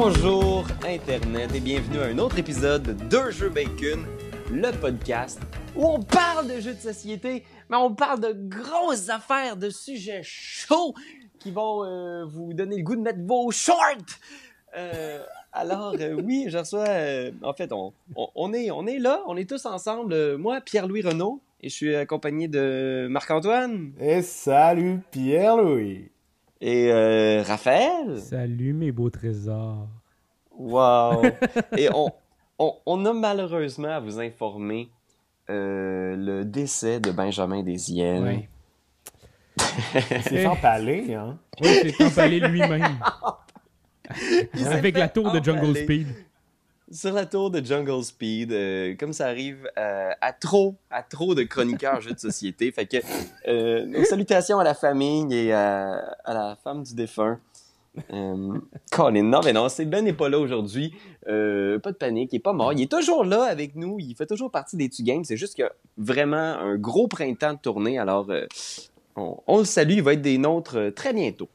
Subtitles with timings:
[0.00, 4.06] Bonjour Internet et bienvenue à un autre épisode de Deux Jeux Bacon,
[4.48, 5.40] le podcast
[5.74, 10.20] où on parle de jeux de société, mais on parle de grosses affaires, de sujets
[10.22, 10.94] chauds
[11.40, 14.20] qui vont euh, vous donner le goût de mettre vos shorts.
[14.76, 15.20] Euh,
[15.52, 16.86] alors euh, oui, je reçois.
[17.42, 20.36] en fait, on, est on est là, on est tous ensemble.
[20.36, 26.08] Moi, Pierre-Louis Renaud, et je suis accompagné de Marc-Antoine Et salut Pierre-Louis!
[26.60, 28.18] Et euh, Raphaël?
[28.18, 29.88] Salut mes beaux trésors.
[30.50, 31.22] Wow!
[31.76, 32.10] Et on,
[32.58, 34.90] on, on a malheureusement à vous informer
[35.50, 37.62] euh, le décès de Benjamin.
[37.66, 38.46] Il
[40.00, 41.38] s'est fait empaler, hein?
[41.60, 42.98] Oui, c'est emballé lui-même.
[44.66, 46.08] Avec la tour de Jungle Speed.
[46.90, 51.34] Sur la tour de Jungle Speed, euh, comme ça arrive euh, à trop, à trop
[51.34, 52.72] de chroniqueurs jeux de société.
[52.72, 52.96] Fait que
[53.46, 57.38] euh, nos salutations à la famille et à, à la femme du défunt.
[58.12, 58.58] Euh,
[58.90, 60.94] Colin, non, mais non, c'est Ben n'est pas là aujourd'hui.
[61.26, 62.72] Euh, pas de panique, il est pas mort.
[62.72, 63.98] Il est toujours là avec nous.
[63.98, 65.24] Il fait toujours partie des Tu Games.
[65.24, 67.98] C'est juste qu'il y a vraiment un gros printemps de tournée.
[67.98, 68.30] Alors,
[69.14, 69.94] on, on le salue.
[69.94, 71.48] Il va être des nôtres très bientôt.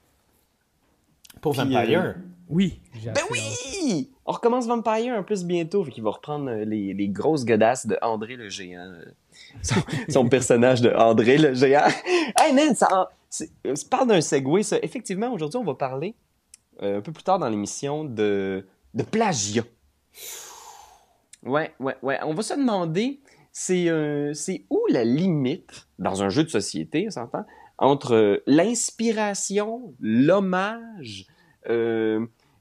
[1.41, 2.15] Pour Vampire.
[2.49, 4.09] Oui, Ben oui!
[4.25, 7.97] On recommence Vampire un peu bientôt, qu'il va reprendre euh, les, les grosses godasses de
[8.01, 8.79] André le Géant.
[8.79, 9.03] euh,
[9.61, 9.75] Son,
[10.09, 11.87] son personnage de André le Géant.
[12.39, 14.77] hey man, ça, en- c'est- euh, parle d'un segway, ça.
[14.81, 16.15] Effectivement, aujourd'hui, on va parler,
[16.81, 19.63] euh, un peu plus tard dans l'émission, de, de plagiat.
[21.43, 22.17] Ouais, ouais, ouais.
[22.23, 23.19] On va se demander,
[23.51, 24.33] c'est euh,
[24.69, 27.45] où la limite, dans un jeu de société, on s'entend,
[27.77, 31.27] entre euh, l'inspiration, l'hommage,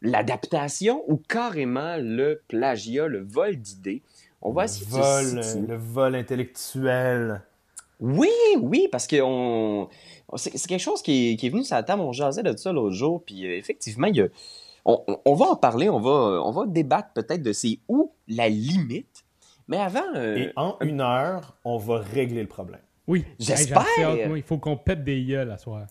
[0.02, 4.02] l'adaptation ou carrément le plagiat, le vol d'idées.
[4.42, 5.66] On va le essayer vol, de situer.
[5.66, 7.42] le vol intellectuel.
[8.00, 9.88] Oui, oui, parce que on...
[10.34, 12.02] c'est quelque chose qui est, qui est venu sur la table.
[12.02, 14.26] On jasait de ça l'autre jour, puis euh, effectivement, il y a...
[14.84, 19.24] on, va en parler, on va, on va débattre peut-être de c'est où la limite.
[19.68, 22.80] Mais avant, euh, Et en une heure, on va régler le problème.
[23.06, 23.86] Oui, J'espère.
[24.36, 25.86] Il faut qu'on pète des gueules à soir.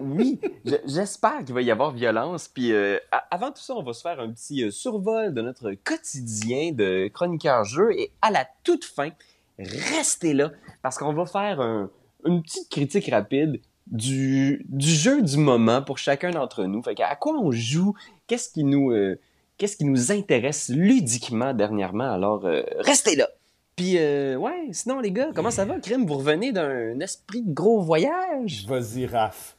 [0.00, 2.48] Oui, je- j'espère qu'il va y avoir violence.
[2.48, 2.98] Puis euh,
[3.30, 7.08] avant tout ça, on va se faire un petit euh, survol de notre quotidien de
[7.08, 7.92] chroniqueur jeu.
[7.98, 9.10] Et à la toute fin,
[9.58, 10.50] restez là
[10.82, 11.90] parce qu'on va faire un-
[12.24, 16.82] une petite critique rapide du, jeu du moment pour chacun d'entre nous.
[16.82, 17.94] Fait à quoi on joue,
[18.26, 19.18] qu'est-ce qui nous, euh,
[19.58, 22.10] qu'est-ce qui nous intéresse ludiquement dernièrement?
[22.10, 22.44] Alors,
[22.78, 23.28] restez là.
[23.76, 26.06] Puis, euh, ouais, sinon, les gars, comment ça va, Crime?
[26.06, 28.64] Vous revenez d'un esprit de gros voyage?
[28.68, 29.56] Vas-y, Raph.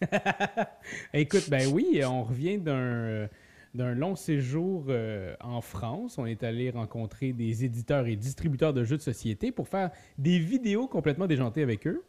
[1.13, 3.27] Écoute, ben oui, on revient d'un euh,
[3.73, 6.17] d'un long séjour euh, en France.
[6.17, 10.39] On est allé rencontrer des éditeurs et distributeurs de jeux de société pour faire des
[10.39, 12.01] vidéos complètement déjantées avec eux.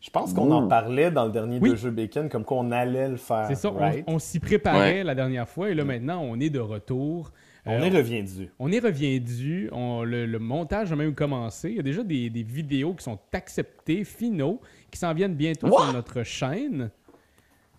[0.00, 1.70] Je pense qu'on en parlait dans le dernier Oui.
[1.70, 3.44] deux jeux Bacon, comme qu'on allait le faire.
[3.48, 4.04] C'est ça, on- right?
[4.06, 5.04] on, s'y préparait Ouais.
[5.04, 7.30] la dernière fois et là maintenant on est de retour.
[7.66, 8.50] On Euh, est reviendu.
[8.58, 11.70] On est reviendu, on- le, le montage a même commencé.
[11.70, 14.60] Il y a déjà des, des vidéos qui sont acceptées, finaux,
[14.90, 15.82] qui s'en viennent bientôt What?
[15.84, 16.90] sur notre chaîne.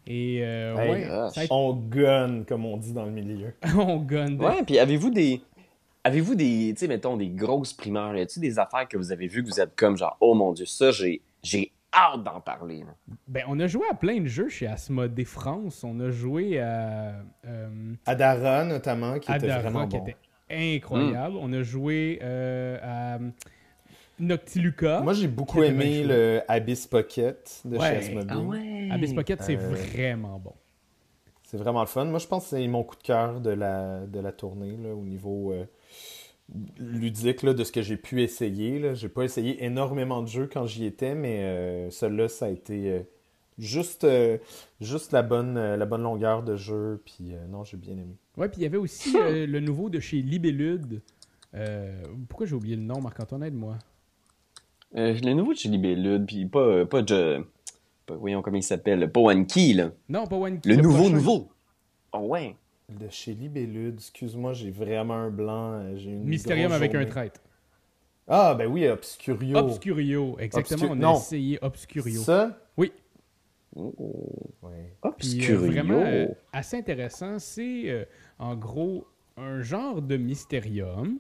[0.06, 1.34] Et euh, Hey, ouais, gosh.
[1.34, 3.54] ça a été- On gunne, comme on dit dans le milieu.
[3.78, 4.42] on gonne.
[4.44, 5.42] Ouais, puis avez-vous des.
[6.04, 8.16] Avez-vous des, tu sais, mettons, des grosses primeurs?
[8.16, 10.54] Y a-tu des affaires que vous avez vues que vous êtes comme genre, oh mon
[10.54, 12.80] dieu, ça, j'ai, j'ai hâte d'en parler.
[12.80, 12.94] là.
[13.28, 15.84] Ben, on a joué à plein de jeux chez Asmodée France.
[15.84, 17.14] On a joué à
[17.46, 20.04] euh, Adara, notamment, qui était Adara, vraiment qui bon.
[20.06, 20.18] était
[20.50, 21.36] incroyable.
[21.40, 23.20] On a joué euh, à
[24.20, 25.02] Noctiluca.
[25.02, 27.90] Moi, j'ai beaucoup aimé le Abyss Pocket de Ouais.
[27.90, 28.28] chez Asmodee.
[28.32, 28.90] Ah ouais.
[28.92, 30.54] Abyss Pocket, c'est Euh, vraiment bon.
[31.44, 32.06] C'est vraiment le fun.
[32.06, 34.94] Moi, je pense que c'est mon coup de cœur de la, de la tournée là,
[34.94, 35.66] au niveau euh,
[36.78, 38.80] ludique là, de ce que j'ai pu essayer.
[38.80, 38.94] Là.
[38.94, 42.90] J'ai pas essayé énormément de jeux quand j'y étais, mais euh, celui-là, ça a été
[42.92, 43.00] euh,
[43.58, 44.38] juste, euh,
[44.80, 47.02] juste la, bonne, euh, la bonne longueur de jeu.
[47.06, 48.16] Puis euh, non, j'ai bien aimé.
[48.38, 51.02] Ouais, puis il y avait aussi euh, le nouveau de chez Libellude.
[51.54, 53.78] Euh, pourquoi j'ai oublié le nom, Marc-Antoine, aide-moi.
[54.96, 57.46] Euh, le nouveau de chez Libellude, puis pas, pas de.
[58.06, 59.92] pas- voyons comment il s'appelle, pas One Key, là.
[60.08, 61.14] Non, pas One Key, Le, nouveau, prochain.
[61.14, 61.50] nouveau.
[62.14, 62.56] Oh ouais.
[62.90, 65.74] De chez Libellude, excuse-moi, j'ai vraiment un blanc.
[65.74, 67.42] euh, J'ai une Mysterium avec un traître.
[68.30, 69.58] Ah, ben oui, Obscurio.
[69.58, 70.84] Obscurio, exactement.
[70.84, 71.18] Obscur- On a non.
[71.18, 72.22] essayé Obscurio.
[72.22, 72.58] Ça?
[72.78, 72.94] Oui.
[73.76, 73.94] Oh.
[74.62, 74.94] Ouais.
[75.02, 75.58] Puis, euh, Obscurio.
[75.66, 77.40] vraiment euh, assez intéressant.
[77.40, 78.06] C'est euh,
[78.40, 79.06] en gros
[79.36, 81.20] un genre de mystérium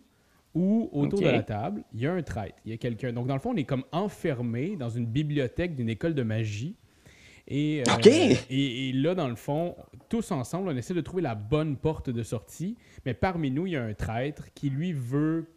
[0.55, 3.11] où autour de la table, il y a un traître, il y a quelqu'un.
[3.11, 6.77] Donc dans le fond, on est comme enfermé dans une bibliothèque d'une école de magie.
[7.47, 7.91] Et, euh,
[8.49, 9.75] et, et là, dans le fond,
[10.09, 12.75] tous ensemble, on essaie de trouver la bonne porte de sortie.
[13.05, 15.47] Mais parmi nous, il y a un traître qui, lui, veut,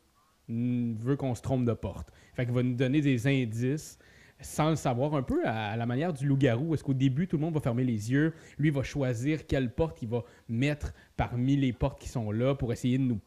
[0.49, 2.13] mm, veut qu'on se trompe de porte.
[2.35, 3.99] Fait qu'il va nous donner des indices
[4.41, 6.75] sans le savoir un peu à, à la manière du loup-garou.
[6.75, 10.01] Est-ce qu'au début, tout le monde va fermer les yeux, lui va choisir quelle porte
[10.01, 13.21] il va mettre parmi les portes qui sont là pour essayer de nous,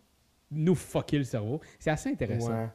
[0.52, 1.60] nous fucker le cerveau.
[1.80, 2.50] C'est assez intéressant.
[2.52, 2.68] Ouais.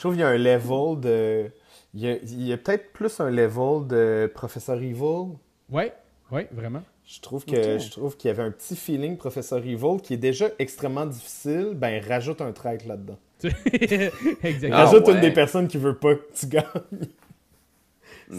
[0.00, 1.50] Je trouve qu'il y a un level de.
[1.92, 5.36] Il y a, il y a peut-être plus un level de Professeur Evil.
[5.70, 5.92] Ouais,
[6.30, 6.82] ouais, vraiment.
[7.04, 10.16] Je trouve que je trouve qu'il y avait un petit feeling Professeur Evil qui est
[10.16, 11.72] déjà extrêmement difficile.
[11.74, 13.18] Ben rajoute un trait là-dedans.
[13.44, 14.72] Exactement.
[14.74, 15.14] Ah, rajoute ouais.
[15.16, 16.64] une des personnes qui veut pas que tu gagnes.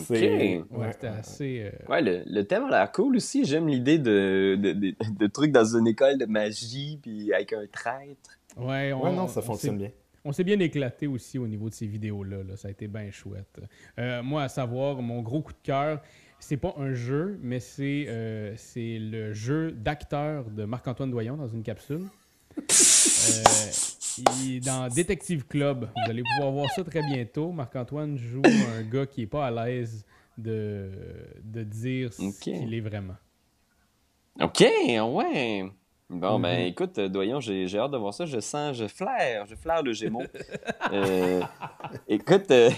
[0.04, 0.78] C'est- Ok.
[0.80, 1.62] Ouais, c'était assez.
[1.66, 3.46] euh, Ouais, le, le thème a l'air cool aussi.
[3.46, 7.68] J'aime l'idée de, de, de, de trucs dans une école de magie, puis avec un
[7.72, 8.40] traître.
[8.58, 9.92] Ouais, on, Ouais, non, ça on fonctionne bien.
[10.24, 12.44] On s'est bien éclaté aussi au niveau de ces vidéos-là.
[12.44, 12.56] là.
[12.56, 13.60] Ça a été bien chouette.
[13.98, 16.02] Euh, moi, à savoir, mon gros coup de cœur,
[16.40, 21.48] c'est pas un jeu, mais c'est euh, c'est le jeu d'acteur de Marc-Antoine Doyon dans
[21.48, 22.04] une capsule.
[22.58, 23.44] Euh,
[24.44, 25.86] il est dans Detective Club.
[26.06, 27.52] Vous allez pouvoir voir ça très bientôt.
[27.52, 28.42] Marc-Antoine joue
[28.78, 30.06] un gars qui est pas à l'aise
[30.38, 30.92] de,
[31.44, 32.36] de dire ce Ok.
[32.42, 33.16] qu'il est vraiment.
[34.40, 35.66] OK, ouais.
[36.14, 36.68] Bon, ben Mhm.
[36.68, 38.26] écoute, euh, Doyon, j'ai j'ai hâte de voir ça.
[38.26, 40.22] Je sens, je flaire, je flaire le Gémeaux.
[40.94, 41.40] Euh,
[42.10, 42.70] écoute, euh,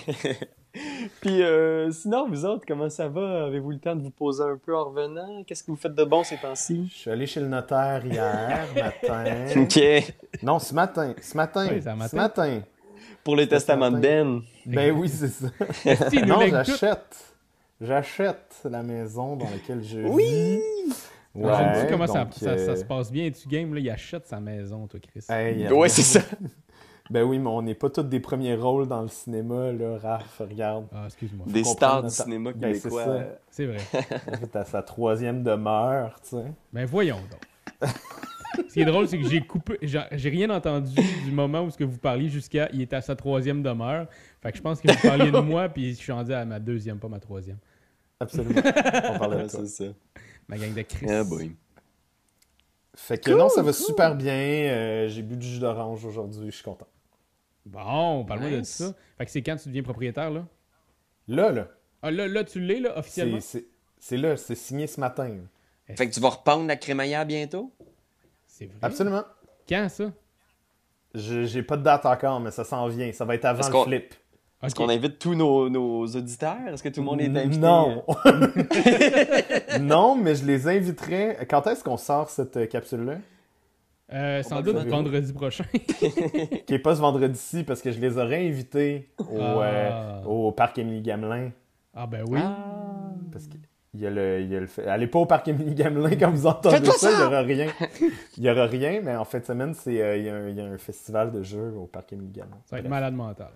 [1.21, 3.45] puis euh, sinon, vous autres, comment ça va?
[3.45, 5.43] Avez-vous le temps de vous poser un peu en revenant?
[5.47, 6.89] Qu'est-ce que vous faites de bon ces temps-ci?
[6.91, 9.45] Je suis allé chez le notaire hier matin.
[9.61, 10.13] OK,
[10.43, 11.15] Non, ce matin.
[11.21, 11.67] Ce matin.
[11.71, 12.07] Oui, matin.
[12.07, 12.61] Ce matin.
[13.23, 14.41] pour les testaments de Ben.
[14.67, 15.47] Ben oui, c'est ça.
[16.27, 17.33] Non, j'achète.
[17.81, 20.23] J'achète la maison dans laquelle je Oui!
[20.85, 21.09] vis.
[21.35, 21.45] J'aime
[21.75, 23.31] ça comment ça, ça- ça euh, se passe bien.
[23.31, 25.25] Tu game, là, il achète sa maison, toi, Chris.
[25.29, 26.21] hey, Ouais, c'est ça.
[27.09, 30.37] Ben oui, mais on n'est pas tous des premiers rôles dans le cinéma, là, Raph,
[30.39, 30.85] regarde.
[30.95, 31.45] Ah, excuse-moi.
[31.49, 33.03] Des stars du cinéma Ben, c'est québécois.
[33.03, 33.25] ça.
[33.51, 33.79] C'est vrai.
[34.53, 36.45] T'as sa troisième demeure, tu sais.
[36.71, 37.91] Ben voyons donc.
[38.69, 40.95] Ce qui est drôle, c'est que j'ai coupé, j'ai rien entendu
[41.25, 44.07] du moment où ce que vous parliez jusqu'à il est à sa troisième demeure.
[44.41, 46.59] Fait que je pense que vous parliez de moi, puis je suis rendu à ma
[46.59, 47.57] deuxième, pas ma troisième.
[48.19, 48.61] Absolument.
[48.63, 49.83] On parlait de ça.
[50.47, 51.05] Ma gang de Chris.
[51.09, 51.55] Ah boy.
[52.95, 54.33] Fait que non, ça va super bien.
[54.33, 56.87] Euh, J'ai bu du jus d'orange aujourd'hui, je suis content.
[57.65, 58.93] Bon, parle-moi de ça.
[59.17, 60.45] Fait que c'est quand tu deviens propriétaire, là?
[61.27, 61.67] Là, là,
[62.01, 63.39] Ah, là, là tu l'es, là, officiellement?
[63.39, 63.65] c'est-
[63.97, 65.29] c'est là, c'est signé ce matin.
[65.29, 65.95] là.
[65.95, 67.71] Fait que tu vas rependre la crémaillère bientôt?
[68.47, 68.75] C'est vrai?
[68.81, 69.23] Absolument.
[69.67, 70.11] Quand, ça?
[71.15, 73.11] Je- J'ai pas de date encore, mais ça s'en vient.
[73.13, 73.83] Ça va être avant le qu'on-
[74.63, 76.57] Est-ce qu'on invite tous nos, nos auditeurs?
[76.71, 77.57] Est-ce que tout le monde est invité?
[77.59, 78.03] Non.
[79.81, 81.37] non, mais je les inviterai.
[81.49, 83.15] Quand est-ce qu'on sort cette euh, capsule-là?
[84.13, 85.63] Euh, sans doute vendredi prochain.
[85.73, 90.27] Qui est pas ce vendredi-ci, parce que je les aurais invités au, euh, Ah.
[90.27, 91.49] au parc Émilie Gamelin.
[91.95, 92.39] ah, ben oui.
[92.41, 92.55] Ah.
[93.31, 93.55] Parce que
[93.95, 96.15] il y a le, il y a le fait- Allez pas au parc Émilie Gamelin
[96.15, 97.27] quand vous entendez Faites pas ça, il y ça!
[97.27, 97.67] aura rien.
[98.37, 100.49] Il y aura rien, mais en fin de semaine, c'est, euh, il, y a un,
[100.49, 102.57] il y a un festival de jeux au parc Émilie Gamelin.
[102.65, 103.49] Ça va être malade mental.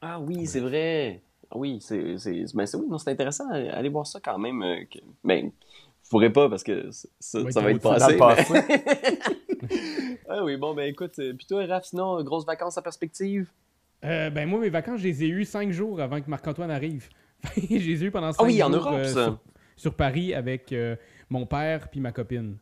[0.00, 1.22] Ah oui, c'est vrai.
[1.50, 1.98] Ah Oui, c'est
[2.54, 3.48] ben, oui, non, c'est intéressant.
[3.50, 4.62] Allez voir ça quand même.
[4.62, 7.94] euh, que- Ben, vous pourrez pas parce que ça, Va ça être va
[8.34, 8.52] passé.
[8.52, 9.18] mais-
[10.28, 13.48] ah oui, bon, ben écoute, euh, puis toi, Raph, sinon, euh, grosses vacances en perspective?
[14.04, 17.08] Euh, ben moi, mes vacances, je les ai eues cinq jours avant que Marc-Antoine arrive.
[17.56, 19.24] je les ai eues pendant cinq Ah oui, en Europe, euh, ça.
[19.24, 19.38] sur,
[19.76, 20.74] sur Paris avec
[21.30, 22.56] mon père puis ma copine.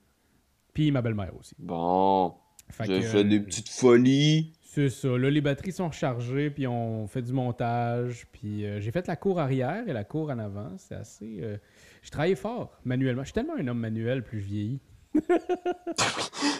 [0.73, 1.55] Puis ma belle-mère aussi.
[1.59, 2.35] Bon,
[2.81, 4.53] j'ai que, fait des petites folies.
[4.75, 5.06] C'est ça.
[5.09, 8.26] Là, les batteries sont rechargées, puis on fait du montage.
[8.32, 10.72] Puis euh, j'ai fait la cour arrière et la cour en avant.
[10.79, 11.39] C'est assez...
[11.43, 11.56] euh,
[12.03, 13.22] J'ai travaillé fort, manuellement.
[13.22, 14.81] Je suis tellement un homme manuel plus je vieillis.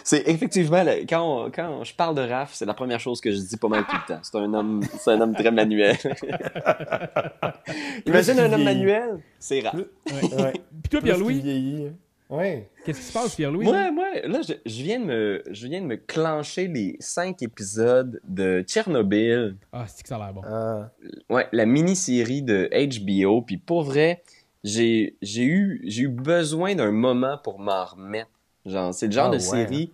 [0.05, 3.37] C'est effectivement, quand, on- quand je parle de Raph, c'est la première chose que je
[3.37, 4.19] dis pas mal tout le temps.
[4.23, 5.97] C'est un homme, c'est un homme très manuel.
[8.05, 9.75] Imagine un homme manuel, c'est Raph.
[9.75, 10.53] Ouais.
[10.83, 11.91] Puis toi, Pierre-Louis, vieillit.
[12.37, 12.69] Ouais.
[12.85, 13.63] qu'est-ce qui se passe, Pierre-Louis?
[13.65, 17.41] Moi, moi, là, je, je viens de me, je viens de me clencher les cinq
[17.41, 19.55] épisodes de Tchernobyl.
[19.71, 20.41] Ah, c'est que ça a l'air bon.
[20.45, 20.91] Ah.
[21.29, 23.41] Ouais, la mini-série de HBO.
[23.41, 24.23] Puis pour vrai,
[24.63, 28.29] j'ai, j'ai eu, j'ai eu besoin d'un moment pour m'en remettre.
[28.65, 29.39] Genre, c'est le genre Ah de ouais.
[29.39, 29.91] série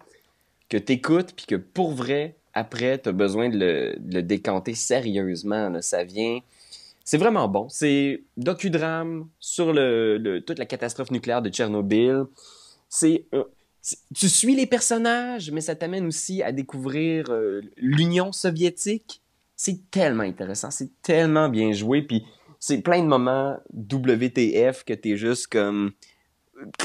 [0.69, 5.69] que t'écoutes puis que pour vrai, après, t'as besoin de le, de le décanter sérieusement.
[5.69, 5.81] là.
[5.81, 6.39] Ça vient.
[7.11, 7.67] C'est vraiment bon.
[7.67, 12.23] C'est docudrame sur le, le- toute la catastrophe nucléaire de Tchernobyl.
[12.87, 13.43] C'est, euh,
[13.81, 19.21] c'est- tu suis les personnages, mais ça t'amène aussi à découvrir euh, l'Union soviétique.
[19.57, 22.23] C'est tellement intéressant, c'est tellement bien joué, puis
[22.59, 25.91] c'est plein de moments WTF que t'es juste comme...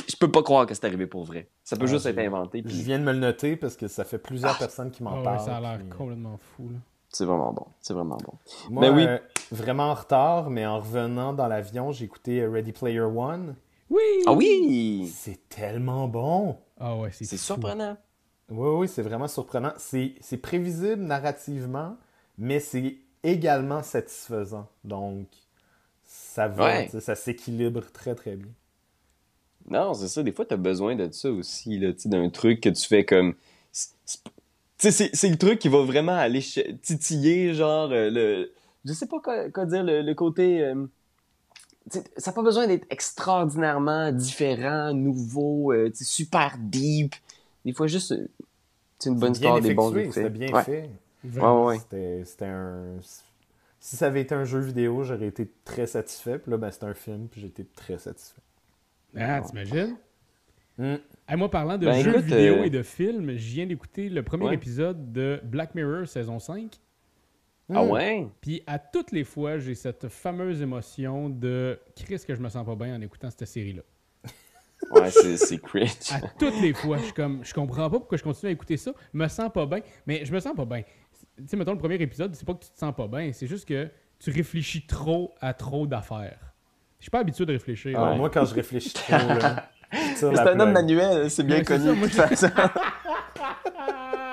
[0.08, 1.48] Je peux pas croire que c'est arrivé pour vrai.
[1.62, 3.86] Ça peut Ah, juste être inventé, Je puis viens de me le noter parce que
[3.86, 4.58] ça fait plusieurs Ah.
[4.58, 5.38] personnes qui m'en parlent.
[5.46, 6.68] ça a l'air puis, euh, complètement fou.
[6.72, 6.78] Là.
[7.10, 7.66] c'est vraiment bon.
[7.80, 8.32] C'est vraiment bon.
[8.70, 9.04] Moi, Ben oui.
[9.06, 9.18] euh,
[9.52, 13.54] vraiment en retard, mais en revenant dans l'avion, j'ai écouté euh, Ready Player One.
[13.90, 14.02] Oui!
[14.26, 15.10] Ah oui!
[15.14, 16.56] C'est tellement bon.
[16.80, 17.96] Ah ouais, c'est surprenant.
[18.48, 19.72] Oui, oui, c'est vraiment surprenant.
[19.76, 21.96] C'est c'est prévisible narrativement,
[22.38, 24.68] mais c'est également satisfaisant.
[24.84, 25.26] Donc,
[26.04, 26.90] ça va, Ouais.
[27.00, 28.52] ça s'équilibre très très bien.
[29.68, 30.22] Non, c'est ça.
[30.22, 33.04] Des fois, t'as besoin de ça aussi, là, tu sais, d'un truc que tu fais
[33.04, 33.34] comme.
[33.72, 36.40] c'est- le truc qui va vraiment aller
[36.82, 38.52] titiller, genre, euh, le.
[38.86, 40.62] Je sais pas quoi, quoi dire, le, le côté.
[40.64, 40.86] euh,
[41.90, 42.00] ça
[42.30, 47.14] n'a pas besoin d'être extraordinairement différent, nouveau, euh, super deep.
[47.64, 48.12] Des fois, juste.
[48.12, 48.26] euh,
[48.98, 50.12] C'est une bonne C'est bien histoire, des bons effets.
[50.12, 50.64] C'était bien Ouais.
[50.64, 50.90] fait.
[51.24, 51.66] Vraiment.
[51.66, 51.78] Ouais, ouais.
[51.80, 52.96] C'était c'était un.
[53.80, 56.38] Si ça avait été un jeu vidéo, j'aurais été très satisfait.
[56.38, 58.40] Puis là, ben, c'est un film, puis j'ai été très satisfait.
[59.16, 59.96] Ah, t'imagines?
[60.78, 60.96] Hmm.
[61.28, 64.08] Hey, moi, parlant de Ben, jeux écoute, vidéo euh, et de films, je viens d'écouter
[64.08, 64.54] le premier Ouais.
[64.54, 66.78] épisode de Black Mirror saison 5.
[67.74, 67.90] Ah Hmm.
[67.90, 68.26] ouais?
[68.40, 72.64] Puis à toutes les fois, j'ai cette fameuse émotion de Chris que je me sens
[72.64, 73.82] pas bien en écoutant cette série-là.
[74.92, 76.12] Ouais, c'est c'est cringe.
[76.12, 78.76] À toutes les fois, je suis comme je comprends pas pourquoi je continue à écouter
[78.76, 80.82] ça, me sens pas bien, mais je me sens pas bien.
[81.38, 83.46] Tu sais mettons le premier épisode, c'est pas que tu te sens pas bien, c'est
[83.46, 86.52] juste que tu réfléchis trop à trop d'affaires.
[86.98, 87.98] Je suis pas habitué de réfléchir.
[87.98, 88.16] Ah, Ouais.
[88.18, 91.74] Moi, quand je réfléchis trop, là, je C'est un homme manuel, c'est bien Ouais, c'est
[91.78, 92.48] connu ça, de moi, toute façon.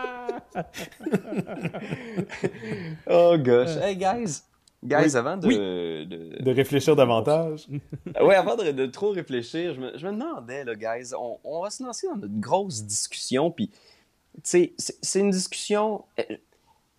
[3.07, 3.75] Oh gosh.
[3.81, 4.41] Hey guys.
[4.83, 5.15] Guys, Oui.
[5.15, 5.57] avant de, Oui.
[5.57, 7.67] de- De réfléchir davantage.
[8.21, 11.61] Ouais, avant de, de trop réfléchir, je me, je me demandais, là, guys, on, on
[11.63, 13.77] va se lancer dans notre grosse discussion, puis, tu
[14.43, 16.03] sais, c'est c'est une discussion...
[16.19, 16.23] euh,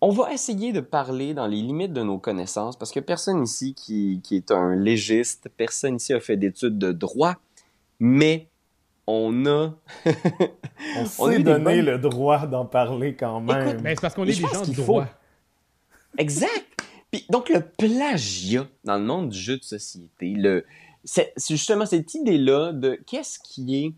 [0.01, 3.75] On va essayer de parler dans les limites de nos connaissances, parce que personne ici
[3.75, 7.35] qui, qui est un légiste, personne ici a fait d'études de droit,
[7.99, 8.47] mais
[9.07, 9.73] on a...
[10.99, 13.81] On s'est donné bonnes- le droit d'en parler quand même.
[13.81, 15.07] Ben, c'est parce qu'on Mais est des gens de droit.
[16.17, 16.65] Exact.
[17.11, 20.65] Puis donc le plagiat dans le monde du jeu de société, le
[21.03, 23.93] c'est justement cette idée-là de qu'est-ce qui est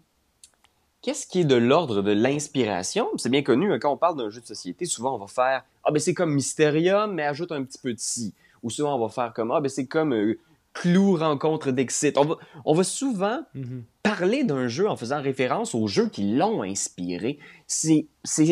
[1.02, 3.08] qu'est-ce qui est de l'ordre de l'inspiration?
[3.18, 5.64] C'est bien connu hein, quand on parle d'un jeu de société, souvent on va faire
[5.84, 9.00] ah ben c'est comme Mysterium mais ajoute un petit peu de ci ou souvent on
[9.00, 10.38] va faire comme ah ben c'est comme euh,
[10.74, 12.18] Clou rencontre d'Exit.
[12.18, 12.36] On va
[12.66, 13.84] on va souvent Mhm.
[14.08, 18.08] Parler d'un jeu en faisant référence aux jeux qui l'ont inspiré, c'est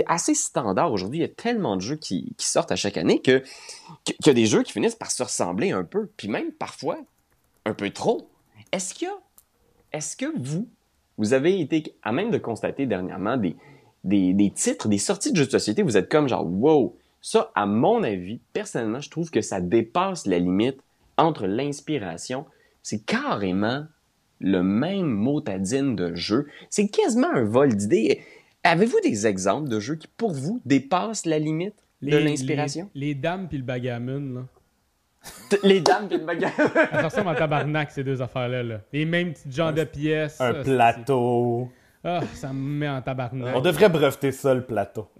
[0.06, 1.20] assez standard aujourd'hui.
[1.20, 3.40] Il y a tellement de jeux qui, sortent à chaque année que
[4.06, 6.52] que- qu'il y a des jeux qui finissent par se ressembler un peu, puis même
[6.52, 6.98] parfois
[7.64, 8.30] un peu trop.
[8.74, 9.18] Est-ce qu'il a,
[9.94, 10.68] est-ce que vous,
[11.18, 13.56] vous avez été à même de constater dernièrement des,
[14.04, 17.52] des, des titres, des sorties de jeux de société, vous êtes comme genre wow, ça
[17.56, 20.82] à mon avis, personnellement, je trouve que ça dépasse la limite
[21.18, 22.46] entre l'inspiration,
[22.84, 23.86] c'est carrément
[24.39, 26.48] le même motadine de jeu.
[26.70, 28.22] C'est quasiment un vol d'idées.
[28.63, 32.89] Avez-vous des exemples de jeux qui, pour vous, dépassent la limite de l'inspiration?
[32.96, 34.46] Les, les dames puis le bagamon, là.
[35.63, 36.51] Les dames et le bagarre.
[36.92, 38.62] Ça ressemble en tabarnak, ces deux affaires-là.
[38.63, 38.82] Là.
[38.94, 40.39] Les mêmes petits genres de pièces.
[40.39, 41.68] Un ça, plateau.
[41.72, 43.56] c'est- Ah, ça me met en tabarnak.
[43.56, 45.08] On devrait breveter ça, le plateau.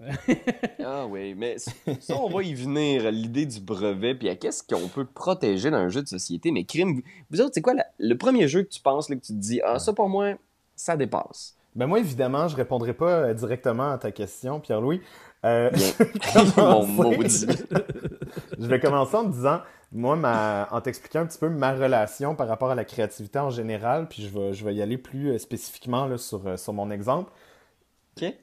[0.88, 1.72] Ah oui, mais ça,
[2.16, 5.88] on va y venir, l'idée du brevet, puis à qu'est-ce qu'on peut protéger dans un
[5.88, 6.52] jeu de société?
[6.52, 9.16] Mais crime, vous, vous autres, c'est quoi la- le premier jeu que tu penses, là,
[9.16, 10.34] que tu te dis, ah, ça pour moi,
[10.76, 11.56] ça dépasse?
[11.74, 15.00] Ben moi, évidemment, je répondrai pas euh, directement à ta question, Pierre-Louis.
[15.44, 15.90] Euh, Bien.
[16.56, 17.46] Mon maudit.
[18.58, 19.58] je vais commencer en te disant,
[19.92, 23.50] moi, ma, en t'expliquant un petit peu ma relation par rapport à la créativité en
[23.50, 26.72] général, puis je vais, je vais y aller plus euh, spécifiquement là, sur, euh, sur
[26.72, 27.30] mon exemple.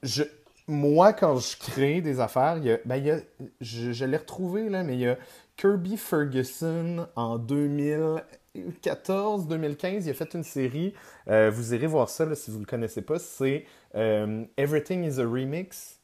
[0.04, 0.24] Je,
[0.68, 3.20] moi, quand je crée des affaires, il y a, ben, il y a,
[3.62, 5.18] je, je l'ai retrouvé, là, mais il y a
[5.58, 10.04] Kirby Ferguson en 2014-2015.
[10.06, 10.94] Il a fait une série.
[11.28, 13.20] euh, vous irez voir ça là, si vous ne le connaissez pas.
[13.20, 16.00] C'est euh, Everything is a Remix.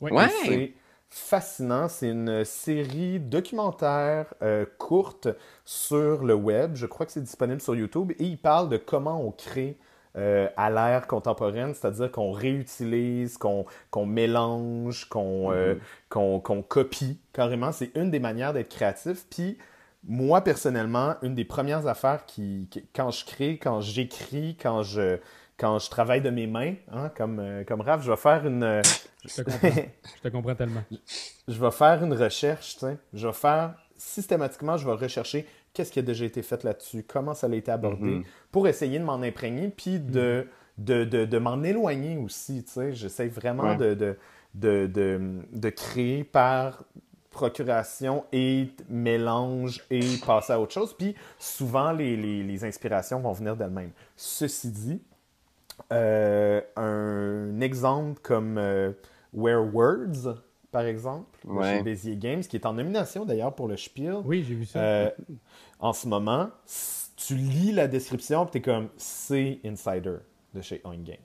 [0.00, 0.12] Ouais.
[0.12, 0.74] Ouais.
[1.16, 1.88] Fascinant.
[1.88, 5.28] C'est une série documentaire euh, courte
[5.64, 6.74] sur le web.
[6.74, 8.10] Je crois que c'est disponible sur YouTube.
[8.18, 9.78] Et il parle de comment on crée
[10.16, 13.64] euh, à l'ère contemporaine, c'est-à-dire qu'on réutilise, qu'on
[14.06, 15.76] mélange, qu'on euh,
[16.08, 17.70] qu'on qu'on copie carrément.
[17.70, 19.24] C'est une des manières d'être créatif.
[19.30, 19.56] Puis
[20.02, 25.18] moi, personnellement, une des premières affaires qui, qui- quand je crée, quand j'écris, quand je,
[25.56, 28.62] quand je travaille de mes mains, hein, comme, euh, comme Raph, je vais faire une,
[28.62, 28.82] euh,
[29.24, 29.82] Je te comprends.
[30.16, 30.82] Je te comprends tellement.
[31.48, 32.96] je vais faire une recherche, tu sais.
[33.12, 37.34] Je vais faire systématiquement, je vais rechercher qu'est-ce qui a déjà été fait là-dessus, comment
[37.34, 38.24] ça a été abordé, Mhm.
[38.52, 40.46] pour essayer de m'en imprégner, puis de,
[40.78, 42.92] de, de, de m'en éloigner aussi, tu sais.
[42.92, 43.76] J'essaie vraiment Ouais.
[43.76, 44.16] de, de,
[44.54, 45.20] de, de,
[45.52, 46.82] de créer par
[47.30, 50.94] procuration et mélange et passer à autre chose.
[50.96, 53.90] Puis souvent, les, les, les inspirations vont venir d'elles-mêmes.
[54.16, 55.02] Ceci dit,
[55.92, 58.92] euh, un exemple comme euh,
[59.32, 60.36] Where Words,
[60.70, 61.76] par exemple, de Ouais.
[61.78, 64.16] chez Bézier Games, qui est en nomination d'ailleurs pour le Spiel.
[64.24, 64.78] Oui, j'ai vu ça.
[64.78, 65.10] Euh,
[65.78, 66.48] en ce moment,
[67.16, 70.16] tu lis la description et tu es comme c'est Insider
[70.54, 71.16] de chez On Games.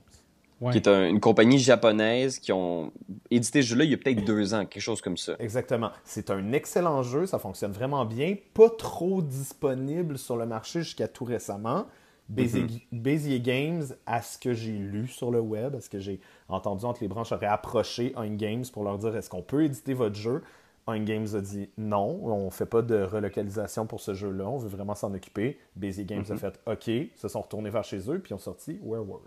[0.71, 2.91] qui est un- une compagnie japonaise qui ont
[3.31, 5.35] édité ce jeu-là il y a peut-être deux ans, quelque chose comme ça.
[5.39, 5.91] Exactement.
[6.03, 8.35] C'est un excellent jeu, ça fonctionne vraiment bien.
[8.53, 11.85] Pas trop disponible sur le marché jusqu'à tout récemment.
[12.29, 16.19] Bézier, Bézier Games, à ce que j'ai lu sur le web, à ce que j'ai
[16.47, 19.93] entendu entre les branches, aurait approché On Games pour leur dire est-ce qu'on peut éditer
[19.93, 20.43] votre jeu?
[20.87, 24.69] On Games a dit non, on fait pas de relocalisation pour ce jeu-là, on veut
[24.69, 25.59] vraiment s'en occuper.
[25.75, 29.21] Bézier Games a fait OK, se sont retournés vers chez eux, puis ont sorti Werewolves,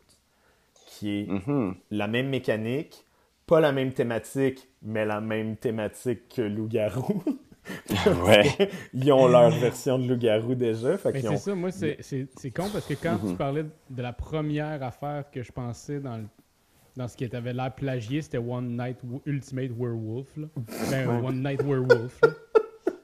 [0.87, 1.75] qui est Mhm.
[1.91, 3.05] la même mécanique,
[3.47, 7.23] pas la même thématique, mais la même thématique que Loup-Garou.
[8.27, 8.71] ouais.
[8.93, 10.97] Ils ont leur version de Loup-Garou déjà.
[10.99, 11.39] Fait Mais qu'ils c'est ont...
[11.39, 15.25] ça, moi, c'est- c'est c'est con parce que quand tu parlais de la première affaire
[15.31, 16.27] que je pensais dans, le-
[16.97, 20.29] dans ce qui avait l'air plagié, c'était One Night Ultimate Werewolf.
[20.37, 20.47] Là.
[20.91, 22.21] Ben, One Night Werewolf.
[22.23, 22.29] là.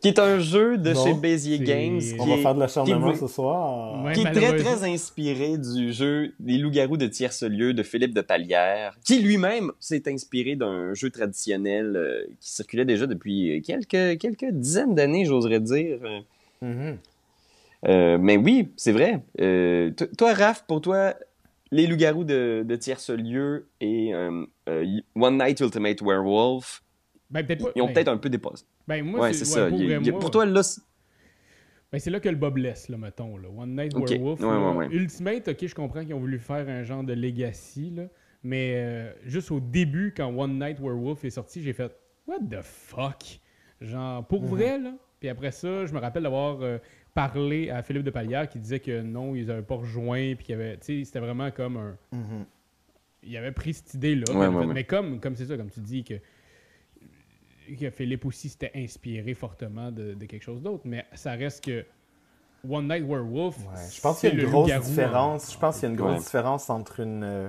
[0.01, 2.01] Qui est un jeu de chez Bézier Games.
[2.19, 4.05] On On qui va est- faire de l'acharnement qui- ce soir.
[4.05, 4.13] Ouais.
[4.13, 8.97] qui est très très inspiré du jeu Les loups-garous de tierce-lieu de Philippe de Palière,
[9.05, 14.95] qui lui-même s'est inspiré d'un jeu traditionnel euh, qui circulait déjà depuis quelques, quelques dizaines
[14.95, 15.99] d'années, j'oserais dire.
[16.05, 16.21] Euh,
[16.63, 16.97] Mhm.
[17.89, 19.21] euh, mais oui, c'est vrai.
[19.41, 21.15] Euh, toi, Raph, pour toi,
[21.71, 26.83] Les loups-garous de, de tierce-lieu et euh, euh, One Night Ultimate Werewolf,
[27.31, 27.55] Ben, pas.
[27.77, 28.65] ils ont ben, peut-être un peu dépassé.
[28.89, 29.69] Ben, moi, Ouais, c'est ça.
[29.69, 30.81] pour, moi, pour toi, là, c'est-
[31.93, 33.37] ben, c'est là que le bas blesse, là, mettons.
[33.39, 33.49] Là.
[33.57, 33.95] One Night.
[33.95, 34.41] Werewolf.
[34.41, 34.71] Ouais, là.
[34.73, 34.89] ouais, ouais.
[34.91, 38.05] Ultimate, ok, je comprends qu'ils ont voulu faire un genre de legacy, là.
[38.45, 41.95] Mais euh, juste au début, quand One Night Werewolf est sorti, j'ai fait
[42.27, 43.41] What the fuck?
[43.81, 44.49] Genre, pour Mhm.
[44.49, 44.93] vrai, là.
[45.21, 46.79] Puis après ça, je me rappelle d'avoir euh,
[47.15, 50.53] parlé à Philippe de Palière qui disait que non, ils n'avaient pas rejoint, puis qu'il
[50.53, 50.77] y avait.
[50.77, 51.97] Tu sais, c'était vraiment comme un.
[52.13, 52.45] Mhm.
[53.25, 54.33] Il avait pris cette idée-là.
[54.33, 54.67] Ouais, ouais.
[54.67, 56.15] Mais comme comme c'est ça, comme tu dis, que,
[57.77, 60.83] que Philippe aussi s'était inspiré fortement de, de quelque chose d'autre.
[60.87, 61.85] Mais ça reste que
[62.69, 63.57] One Night Werewolf.
[63.57, 65.53] Ouais, Je pense qu'il y a une grosse en- différence.
[65.53, 66.25] Je pense qu'il y a une grosse Ouais.
[66.25, 67.49] différence entre une, euh,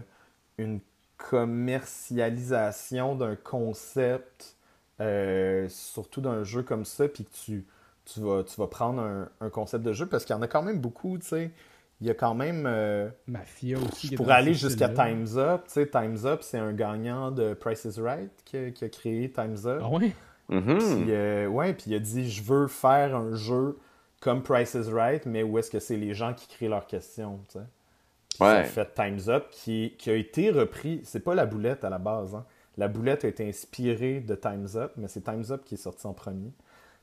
[0.58, 0.80] une
[1.18, 4.58] commercialisation d'un concept,
[5.02, 7.66] euh, surtout d'un jeu comme ça, puis que tu,
[8.06, 10.48] tu, vas, tu vas prendre un, un concept de jeu, parce qu'il y en a
[10.48, 11.52] quand même beaucoup, tu sais.
[12.01, 12.63] Il y a quand même...
[12.65, 14.08] euh, Mafia aussi.
[14.08, 14.88] je pourrais aller jusqu'à.
[14.89, 15.63] Time's Up.
[15.65, 18.89] Tu sais, Time's Up, c'est un gagnant de Price is Right qui a, qui a
[18.89, 19.82] créé Time's Up.
[19.84, 20.13] Ah ouais?
[20.47, 20.78] Mhm.
[20.78, 23.78] Puis, euh, ouais, puis il a dit je veux faire un jeu
[24.21, 27.39] comme Price is Right, mais où est-ce que c'est les gens qui créent leurs questions,
[27.52, 27.65] tu sais.
[28.30, 28.63] Puis Ouais.
[28.63, 31.02] Fait Time's Up qui, qui a été repris.
[31.04, 32.34] C'est pas la boulette à la base.
[32.36, 32.45] Hein.
[32.78, 36.08] La boulette a été inspirée de Time's Up, mais c'est Time's Up qui est sorti
[36.08, 36.52] en premier.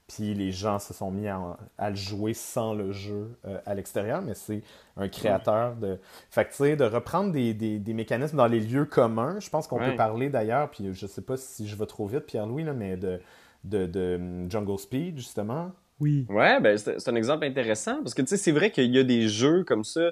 [0.09, 3.75] Puis les gens se sont mis à, à le jouer sans le jeu euh, à
[3.75, 4.62] l'extérieur, mais c'est
[4.97, 5.99] un créateur de.
[6.31, 9.51] Fait que tu sais, de reprendre des, des- des mécanismes dans les lieux communs, je
[9.51, 9.90] pense qu'on Ouais.
[9.90, 12.97] peut parler d'ailleurs, puis je sais pas si je vais trop vite, Pierre-Louis, là, mais
[12.97, 13.21] de,
[13.64, 15.73] de, de hum, Jungle Speed, justement.
[15.99, 16.25] Oui.
[16.29, 18.99] Ouais, ben c'est c'est un exemple intéressant parce que tu sais, c'est vrai qu'il y
[18.99, 20.11] a des jeux comme ça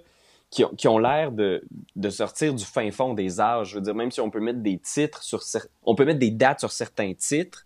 [0.51, 1.63] qui ont, qui ont l'air de,
[1.95, 3.71] de sortir du fin fond des âges.
[3.71, 6.19] Je veux dire, même si on peut mettre des titres sur cer- on peut mettre
[6.21, 7.65] des dates sur certains titres,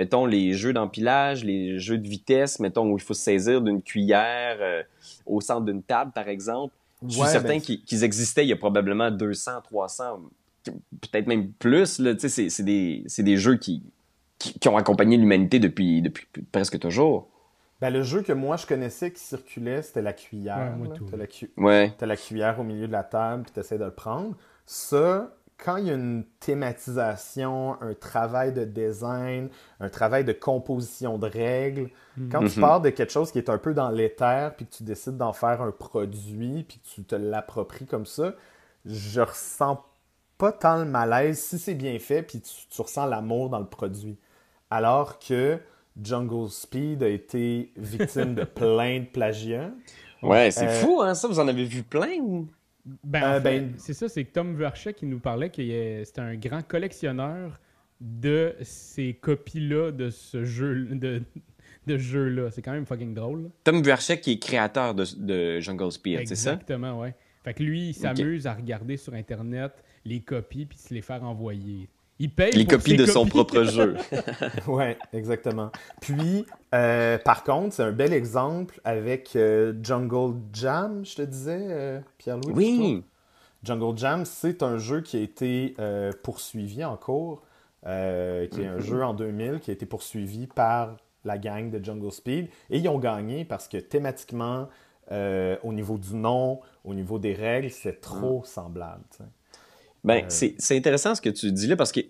[0.00, 3.82] mettons les jeux d'empilage, les jeux de vitesse, mettons où il faut se saisir d'une
[3.82, 4.82] cuillère euh,
[5.26, 6.72] au centre d'une table, par exemple.
[7.06, 10.20] Je suis Ouais, certain ben, qu'ils existaient il y a probablement 200, 300,
[10.64, 12.00] peut-être même plus.
[12.16, 13.82] C'est- des, jeux qui,
[14.38, 17.28] qui, qui ont accompagné l'humanité depuis, depuis presque toujours.
[17.82, 20.76] Ben, le jeu que moi je connaissais qui circulait, c'était la cuillère.
[20.80, 20.88] Ouais.
[21.10, 21.92] T'as la, cu- Ouais.
[21.98, 24.34] t'as la cuillère au milieu de la table, puis t'essaies de le prendre.
[24.64, 29.48] Ça, quand il y a une thématisation, un travail de design,
[29.80, 31.90] un travail de composition de règles,
[32.30, 32.60] quand tu Mhm.
[32.60, 35.32] pars de quelque chose qui est un peu dans l'éther, puis que tu décides d'en
[35.32, 38.34] faire un produit, puis que tu te l'appropries comme ça,
[38.86, 39.84] je ressens
[40.38, 43.66] pas tant le malaise si c'est bien fait, puis tu, tu ressens l'amour dans le
[43.66, 44.16] produit.
[44.70, 45.58] Alors que
[46.02, 49.70] Jungle Speed a été victime de plein de plagiat.
[50.22, 51.28] Ouais, c'est Euh, fou, hein, ça.
[51.28, 52.46] Vous en avez vu plein ou?
[53.04, 55.62] Ben, en Euh, fait, ben- c'est ça, c'est que Tom Verchet qui nous parlait que
[56.04, 57.60] c'était un grand collectionneur
[58.00, 61.22] de ces copies-là de ce jeu de,
[61.86, 62.50] de jeu-là.
[62.50, 63.42] C'est quand même fucking drôle.
[63.44, 63.48] là.
[63.64, 66.52] Tom Vuarchek qui est créateur de, de Jungle Speed, c'est ça?
[66.52, 67.14] Exactement, ouais.
[67.44, 69.72] Fait que lui, il s'amuse à regarder sur Internet
[70.04, 71.88] les copies puis se les faire envoyer.
[72.20, 73.96] Il paye Les pour copies ses de son propre jeu.
[74.68, 75.70] Ouais, exactement.
[76.00, 81.66] Puis, euh, par contre, c'est un bel exemple avec euh, Jungle Jam, je te disais,
[81.68, 82.52] euh, Pierre-Louis.
[82.54, 83.04] oui.
[83.62, 87.42] Jungle Jam, c'est un jeu qui a été euh, poursuivi en cours,
[87.86, 91.82] euh, qui est un jeu en 2000 qui a été poursuivi par la gang de
[91.84, 92.48] Jungle Speed.
[92.70, 94.68] Et ils ont gagné parce que thématiquement,
[95.12, 99.02] euh, au niveau du nom, au niveau des règles, c'est trop semblable.
[99.10, 99.24] tu sais.
[100.04, 102.00] Ben, Euh, c'est c'est intéressant ce que tu dis là parce que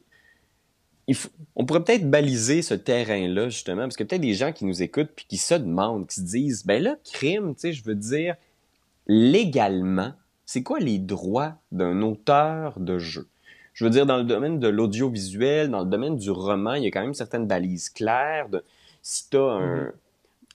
[1.07, 4.65] il faut, on pourrait peut-être baliser ce terrain-là, justement, parce que peut-être des gens qui
[4.65, 7.83] nous écoutent puis qui se demandent, qui se disent, ben là, crime, tu sais, je
[7.83, 8.37] veux dire,
[9.09, 10.13] légalement,
[10.47, 13.29] c'est quoi les droits d'un auteur de jeu?
[13.73, 16.87] Je veux dire, dans le domaine de l'audiovisuel, dans le domaine du roman, il y
[16.87, 18.49] a quand même certaines balises claires.
[18.49, 18.63] De,
[19.03, 19.93] si tu as un,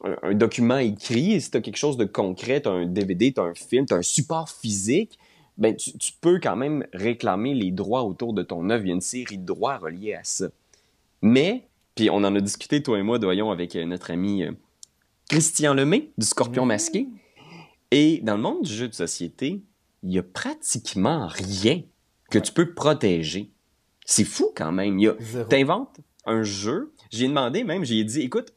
[0.04, 3.34] un, un, document écrit, si tu as quelque chose de concret, tu as un DVD,
[3.34, 5.17] tu as un film, tu as un support physique,
[5.58, 8.84] ben, tu, tu, peux quand même réclamer les droits autour de ton œuvre.
[8.86, 10.48] Il y a une série de droits reliés à ça.
[11.22, 14.52] Mais, puis on en a discuté, toi et moi, doyons, avec euh, notre ami euh,
[15.30, 17.08] Christian Lemay du Scorpion Masqué.
[17.91, 19.62] Et dans le monde du jeu de société,
[20.04, 21.82] il y a pratiquement rien
[22.30, 23.52] que tu peux protéger.
[24.06, 25.00] C'est fou quand même.
[25.00, 26.94] Tu inventes un jeu.
[27.12, 28.54] J'ai demandé même, j'ai dit, écoute,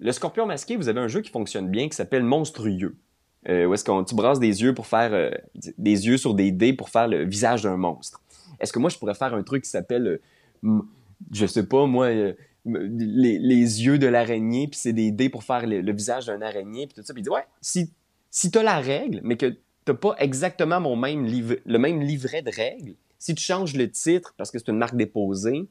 [0.00, 2.96] le Scorpion Masqué, vous avez un jeu qui fonctionne bien qui s'appelle Monstrueux.
[3.48, 5.30] Euh, où est-ce qu'on tu brasses des yeux pour faire euh,
[5.76, 8.22] des yeux sur des dés pour faire le visage d'un monstre.
[8.58, 10.20] Est-ce que moi je pourrais faire un truc qui s'appelle
[10.64, 10.80] euh,
[11.30, 12.32] je sais pas moi euh,
[12.64, 16.86] les, les, yeux de l'araignée puis c'est des dés pour faire le, visage d'un araignée
[16.86, 17.92] puis tout ça puis dit ouais si
[18.30, 19.54] si tu as la règle mais que
[19.84, 24.34] t'as pas exactement mon même le même livret de règles, si tu changes le titre
[24.38, 25.68] parce que c'est une marque déposée,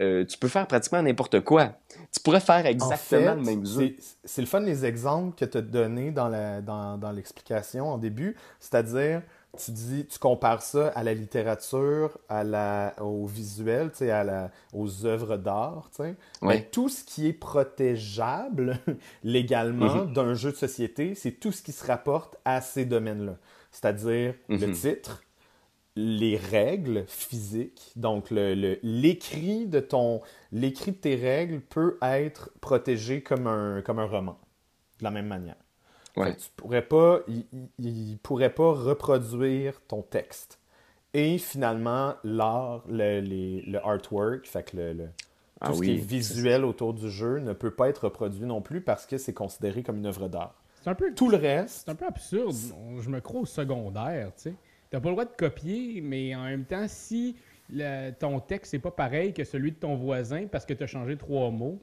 [0.00, 1.72] euh, tu peux faire pratiquement n'importe quoi.
[2.12, 3.94] Tu pourrais faire exactement en fait, le même jeu.
[4.24, 6.28] C'est le fun les exemples que tu as donnés dans
[7.14, 8.34] l'explication dans, dans en début.
[8.58, 9.22] C'est-à-dire,
[9.56, 15.06] tu dis, tu compares ça à la littérature, à la, au visuel, à la, aux
[15.06, 15.90] œuvres d'art.
[16.42, 16.68] Ouais.
[16.72, 18.78] Tout ce qui est protégeable
[19.22, 20.12] légalement mm -hmm.
[20.12, 23.36] d'un jeu de société, c'est tout ce qui se rapporte à ces domaines-là.
[23.70, 24.66] C'est-à-dire mm -hmm.
[24.66, 25.22] le titre,
[25.96, 27.92] les règles physiques.
[27.96, 30.20] Donc, l'écrit le, de ton,
[30.52, 34.38] l'écrit de tes règles peut être protégé comme un, comme un roman,
[34.98, 35.56] de la même manière.
[36.16, 36.36] Ouais.
[36.36, 37.44] tu pourrais pas, il,
[37.78, 40.60] il, pourrait pas reproduire ton texte.
[41.12, 45.08] Et finalement, l'art, le, le artwork, fait que le, le
[45.60, 48.46] ah tout ce oui, qui est visuel autour du jeu ne peut pas être reproduit
[48.46, 50.54] non plus parce que c'est considéré comme une œuvre d'art.
[50.82, 51.84] C'est un peu tout le reste.
[51.84, 52.54] C'est un peu absurde.
[53.00, 54.54] Je me crois au secondaire, tu sais.
[54.94, 57.34] T'as pas le droit de copier, mais en même temps, si
[57.68, 60.86] le, ton texte n'est pas pareil que celui de ton voisin parce que tu as
[60.86, 61.80] changé trois mots,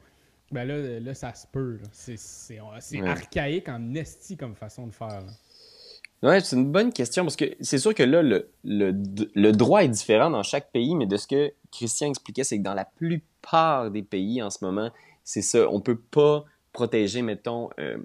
[0.49, 1.77] ben là, là ça se peut.
[1.91, 3.05] C'est ouais.
[3.05, 5.09] archaïque en esti comme façon de faire.
[5.09, 6.29] Là.
[6.29, 8.93] Ouais, c'est une bonne question parce que c'est sûr que là, le, le,
[9.35, 12.63] le, droit est différent dans chaque pays, mais de ce que Christian expliquait, c'est que
[12.63, 14.89] dans la plupart des pays en ce moment,
[15.25, 15.69] c'est ça.
[15.69, 17.97] On peut pas protéger, mettons, euh,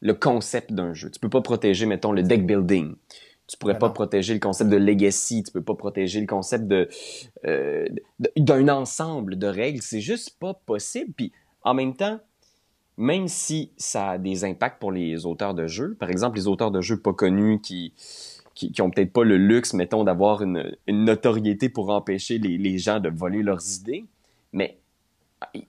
[0.00, 1.10] le concept d'un jeu.
[1.10, 2.94] Tu peux pas protéger, mettons, le deck building.
[3.48, 6.88] Tu pourrais pas protéger le concept de legacy, tu peux pas protéger le concept de
[7.46, 7.86] euh,
[8.36, 9.80] d'un ensemble de règles.
[9.80, 11.12] C'est juste pas possible.
[11.16, 11.32] Puis
[11.62, 12.20] en même temps,
[12.98, 16.70] même si ça a des impacts pour les auteurs de jeux, par exemple les auteurs
[16.70, 17.94] de jeux pas connus qui
[18.54, 22.58] qui, qui ont peut-être pas le luxe, mettons, d'avoir une, une, notoriété pour empêcher les,
[22.58, 24.04] les gens de voler leurs idées,
[24.52, 24.78] mais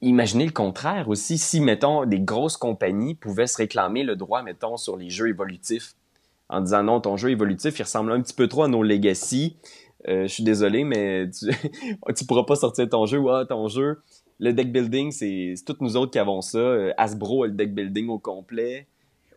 [0.02, 4.76] imaginez le contraire aussi, si, mettons, des grosses compagnies pouvaient se réclamer le droit, mettons,
[4.76, 5.96] sur les jeux évolutifs
[6.50, 9.58] en disant non, ton jeu évolutif, il ressemble un petit peu trop à nos Legacy.
[10.08, 11.46] Euh, je suis désolé, mais tu,
[12.16, 13.20] tu pourras pas sortir ton jeu.
[13.20, 14.02] Ouais, ton jeu,
[14.40, 16.58] le deck building, c'est toutes nous autres qui avons ça.
[16.58, 18.88] Euh, Hasbro a le deck building au complet.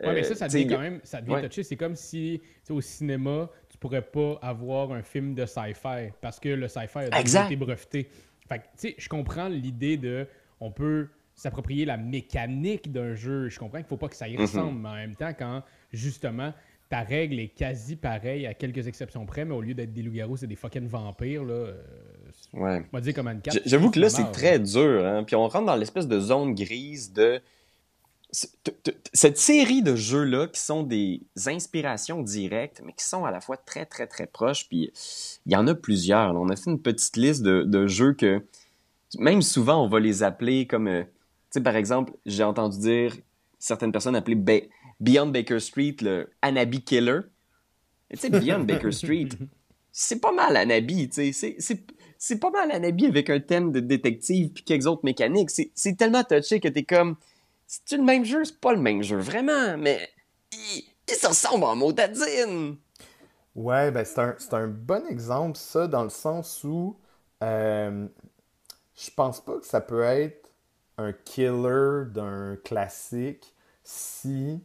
[0.01, 1.49] Ouais, mais ça, ça devient quand même, ça devient ouais.
[1.49, 1.63] touché.
[1.63, 6.49] C'est comme si, au cinéma, tu pourrais pas avoir un film de sci-fi parce que
[6.49, 8.09] le sci-fi a été breveté.
[8.49, 10.27] Fait tu sais, je comprends l'idée de,
[10.61, 13.49] on peut s'approprier la mécanique d'un jeu.
[13.49, 14.83] Je comprends qu'il faut pas que ça y ressemble, mm -hmm.
[14.83, 16.53] mais en même temps, quand, justement,
[16.93, 20.37] ta règle est quasi pareille à quelques exceptions près, mais au lieu d'être des loups-garous,
[20.37, 21.43] c'est des fucking vampires.
[21.43, 21.55] Là.
[21.55, 21.83] Euh,
[22.53, 22.85] ouais.
[22.93, 23.61] On va dire comme une carte.
[23.65, 25.03] J'avoue que là, c'est très dur.
[25.07, 25.25] Hein?
[25.25, 27.41] Puis on rentre dans l'espèce de zone grise de.
[29.15, 33.57] Cette série de jeux-là qui sont des inspirations directes, mais qui sont à la fois
[33.57, 34.69] très, très, très proches.
[34.69, 34.93] Puis
[35.47, 36.35] il y en a plusieurs.
[36.35, 36.39] Là.
[36.39, 38.45] On a fait une petite liste de, de, jeux que,
[39.19, 40.89] même souvent, on va les appeler comme.
[40.89, 41.09] Euh, tu
[41.53, 43.17] sais, par exemple, j'ai entendu dire
[43.59, 44.69] certaines personnes appeler.
[45.03, 47.21] Beyond Baker Street, le Anabi Killer.
[48.11, 49.31] Tu sais, Beyond Baker Street,
[49.91, 51.57] c'est pas mal Anabi, tu sais.
[52.19, 55.51] C'est pas mal Anabi avec un thème de détective puis quelques autres mécaniques.
[55.51, 57.17] C'est tellement touché que t'es comme.
[57.67, 58.45] C'est-tu le même jeu?
[58.45, 60.09] C'est pas le même jeu, vraiment, mais.
[60.53, 62.77] Il, il se ressemble en motadine.
[63.57, 66.97] Ouais, ben c'est un, un, bon exemple, ça, dans le sens où.
[67.43, 68.07] Euh,
[68.95, 70.53] je pense pas que ça peut être
[70.97, 74.63] un killer d'un classique si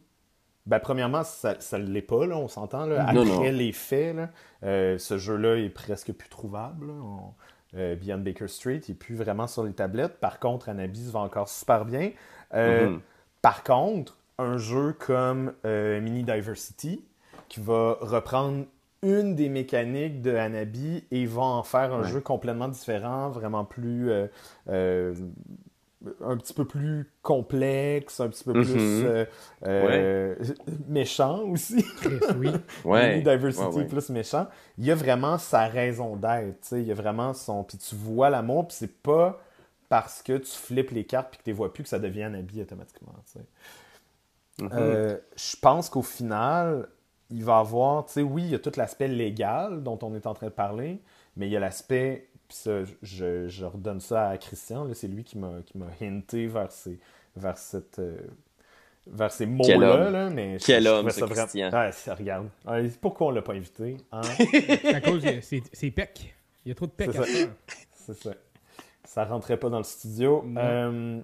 [0.68, 2.90] ben, premièrement, ça ne l'est pas, là, on s'entend.
[2.90, 3.40] Après non, non.
[3.40, 4.28] les faits, là,
[4.64, 6.90] euh, ce jeu-là est presque plus trouvable.
[6.90, 7.32] On,
[7.74, 10.20] euh, Beyond Baker Street, il n'est plus vraiment sur les tablettes.
[10.20, 12.10] Par contre, Anabis va encore super bien.
[12.52, 13.00] Euh, mm -hmm.
[13.40, 17.02] Par contre, un jeu comme Mini Diversity,
[17.48, 18.66] qui va reprendre
[19.02, 22.08] une des mécaniques de Hanabi et va en faire un ouais.
[22.08, 24.10] jeu complètement différent, vraiment plus
[26.24, 29.04] un petit peu plus complexe, un petit peu plus Mhm.
[29.06, 29.24] euh,
[29.66, 30.34] euh,
[30.88, 31.84] méchant aussi.
[32.36, 32.50] Oui.
[32.84, 33.20] Ouais.
[33.20, 33.84] Diversity ouais, ouais.
[33.86, 34.46] plus méchant.
[34.78, 36.60] Il y a vraiment sa raison d'être.
[36.60, 36.80] tu sais.
[36.82, 37.64] Il y a vraiment son.
[37.64, 39.40] Puis tu vois l'amour, puis c'est pas
[39.88, 42.24] parce que tu flippes les cartes puis que tu les vois plus que ça devient
[42.24, 43.14] un habit automatiquement.
[43.26, 44.64] tu sais.
[44.64, 44.70] Mhm.
[44.74, 46.88] Euh, je pense qu'au final,
[47.30, 50.26] il va avoir, tu sais, oui, il y a tout l'aspect légal dont on est
[50.26, 51.00] en train de parler,
[51.36, 55.08] mais il y a l'aspect, puis ça, je, je redonne ça à Christian, là, c'est
[55.08, 56.98] lui qui m'a qui m'a hinté vers ces,
[57.36, 58.16] vers cette, euh,
[59.06, 60.12] vers ces Quel mots-là, homme.
[60.12, 61.70] là, mais je- Quel je homme, ce ça vraiment- Christian.
[61.70, 62.48] Ouais, ça, regarde.
[62.66, 64.20] Ouais, pourquoi on l'a pas invité, hein?
[64.22, 66.34] C'est à cause, de- c'est c'est PEC.
[66.64, 67.26] Il y a trop de PEC C'est à ça.
[67.28, 67.48] faire.
[67.94, 68.30] C'est ça.
[69.04, 70.44] Ça rentrait pas dans le studio.
[70.56, 71.20] Euh,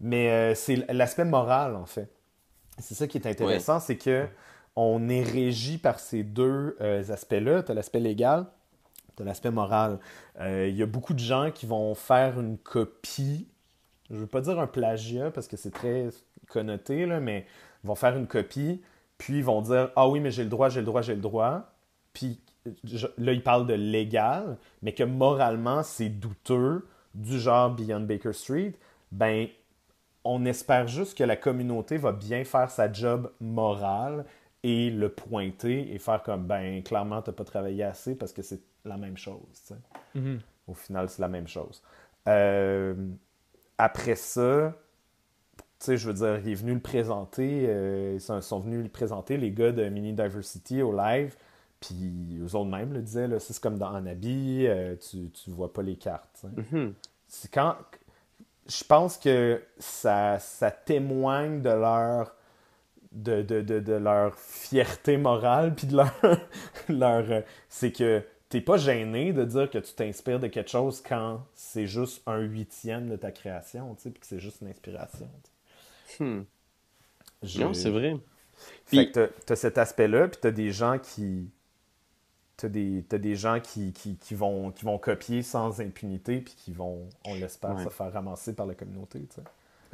[0.00, 2.08] mais euh, c'est l'aspect moral, en fait.
[2.78, 4.26] C'est ça qui est intéressant, c'est que
[4.76, 7.62] on est régi par ces deux euh, aspects-là.
[7.62, 8.46] Tu as l'aspect légal,
[9.22, 9.98] as l'aspect moral.
[10.40, 13.48] Euh, Il y a beaucoup de gens qui vont faire une copie.
[14.10, 16.08] Je veux pas dire un plagiat parce que c'est très
[16.48, 17.46] connoté, là, mais
[17.84, 18.82] vont faire une copie,
[19.18, 21.20] puis ils vont dire Ah oui, mais j'ai le droit, j'ai le droit, j'ai le
[21.20, 21.72] droit.
[22.12, 22.40] Puis
[22.84, 28.32] je- là, ils parlent de légal, mais que moralement, c'est douteux, du genre Beyond Baker
[28.32, 28.74] Street.
[29.12, 29.46] Ben,
[30.24, 34.24] on espère juste que la communauté va bien faire sa job morale
[34.62, 38.62] et le pointer et faire comme, ben, clairement, t'as pas travaillé assez parce que c'est
[38.84, 39.62] la même chose.
[39.66, 39.80] tu sais.
[40.14, 40.40] Mhm.
[40.66, 41.82] Au final, c'est la même chose.
[42.28, 42.94] Euh,
[43.78, 44.74] après ça,
[45.56, 48.88] tu sais, je veux dire, il est venu le présenter, euh, ils sont, venus le
[48.88, 51.36] présenter, les gars de Mini Diversity au live,
[51.80, 55.50] puis eux autres même le disaient, là, c'est comme dans un habit, euh, tu, tu
[55.50, 56.44] vois pas les cartes.
[56.72, 56.94] Mhm.
[57.26, 57.76] C'est quand.
[58.66, 62.34] Je pense que ça, ça témoigne de leur.
[63.12, 66.12] De, de, de, de leur fierté morale, puis de leur.
[66.88, 71.02] leur euh, c'est que t'es pas gêné de dire que tu t'inspires de quelque chose
[71.06, 74.68] quand c'est juste un huitième de ta création, tu sais, puis que c'est juste une
[74.68, 75.28] inspiration.
[76.20, 76.42] Hmm.
[77.58, 78.16] Non, c'est vrai.
[78.86, 81.50] Fait Puis- que t'as- cet aspect-là, puis t'as des gens qui.
[82.56, 86.54] T'as des, t'as des gens qui, qui, qui vont, qui vont copier sans impunité, puis
[86.56, 87.82] qui vont, on l'espère, Ouais.
[87.84, 89.18] se faire ramasser par la communauté.
[89.22, 89.42] tu sais.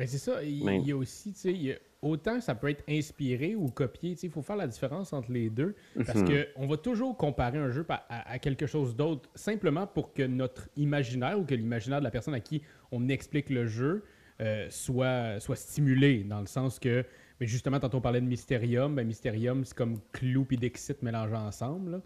[0.01, 0.43] Ben, c'est ça.
[0.43, 4.15] Il, Mais- il y a aussi, tu sais, autant ça peut être inspiré ou copié,
[4.15, 5.75] tu sais, il faut faire la différence entre les deux.
[6.07, 6.29] Parce Mhm.
[6.29, 10.23] que on va toujours comparer un jeu à, à quelque chose d'autre, simplement pour que
[10.23, 14.05] notre imaginaire ou que l'imaginaire de la personne à qui on explique le jeu
[14.41, 17.05] euh, soit, soit stimulé, dans le sens que,
[17.41, 21.35] mais justement, tantôt on parlait de Mysterium, ben Mysterium, c'est comme Clou et Dexit mélangés
[21.37, 21.91] ensemble.
[21.91, 22.01] là.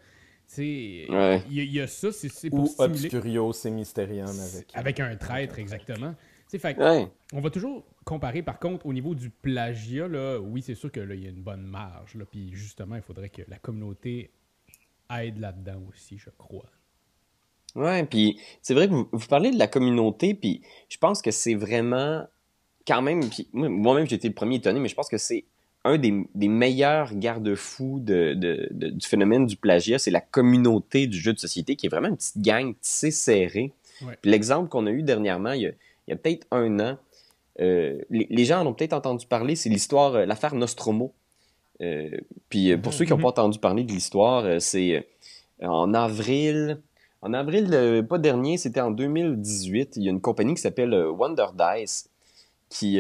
[0.59, 1.43] Ouais.
[1.49, 2.93] il y, a- il y a ça, c'est c'est pour Ou stimuler.
[3.05, 4.67] Obscurios et Mysterium avec.
[4.75, 6.15] Avec un traître, exactement.
[6.59, 7.09] Fait Ouais.
[7.33, 11.21] on va toujours comparer, par contre, au niveau du plagiat, là, oui, c'est sûr qu'il
[11.23, 12.15] y a une bonne marge.
[12.15, 14.31] Là, puis justement, il faudrait que la communauté
[15.11, 16.71] aide là-dedans aussi, je crois.
[17.75, 21.31] Ouais, puis c'est vrai que vous, vous parlez de la communauté, puis je pense que
[21.33, 22.25] c'est vraiment
[22.87, 25.45] quand même, moi-même j'ai été le premier étonné, mais je pense que c'est
[25.85, 31.07] un des, des meilleurs garde-fous de, de- de- du phénomène du plagiat, c'est la communauté
[31.07, 33.73] du jeu de société qui est vraiment une petite gang tissée serrée.
[34.03, 34.19] Ouais.
[34.25, 35.73] L'exemple qu'on a eu dernièrement, il y a,
[36.07, 36.97] il y a peut-être un an,
[37.61, 41.13] euh, les, les gens en ont peut-être entendu parler, c'est l'histoire, euh, l'affaire Nostromo.
[41.81, 42.11] Euh,
[42.49, 43.23] puis pour Mhm, ceux qui n'ont mhm.
[43.23, 45.07] pas entendu parler de l'histoire, c'est
[45.63, 46.81] en avril,
[47.23, 51.47] en avril, pas dernier, c'était en 2018, il y a une compagnie qui s'appelle Wonder
[51.55, 52.09] Dice
[52.69, 52.99] qui,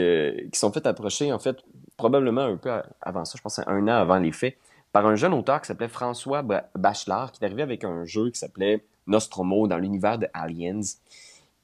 [0.52, 1.58] qui sont fait approcher, en fait,
[1.96, 4.56] probablement un peu avant ça, je pense un an avant les faits,
[4.92, 8.30] par un jeune auteur qui s'appelait François Ba- Bachelard, qui est arrivé avec un jeu
[8.30, 10.80] qui s'appelait Nostromo dans l'univers de Aliens.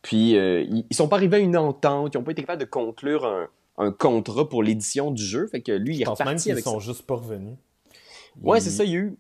[0.03, 2.61] Puis, euh, ils, ils sont pas arrivés à une entente, ils n'ont pas été capables
[2.61, 6.19] de conclure un, un contrat pour l'édition du jeu, fait que lui, il est pense
[6.21, 6.71] même reparti qu'ils avec ça.
[6.71, 7.57] sont juste pas revenus.
[8.43, 9.17] Ouais, c'est ça, il y a eu.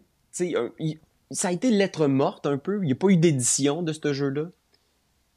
[0.56, 0.98] un- il-
[1.32, 2.78] ça a été lettre morte un peu.
[2.82, 4.46] Il n'y a pas eu d'édition de ce jeu-là.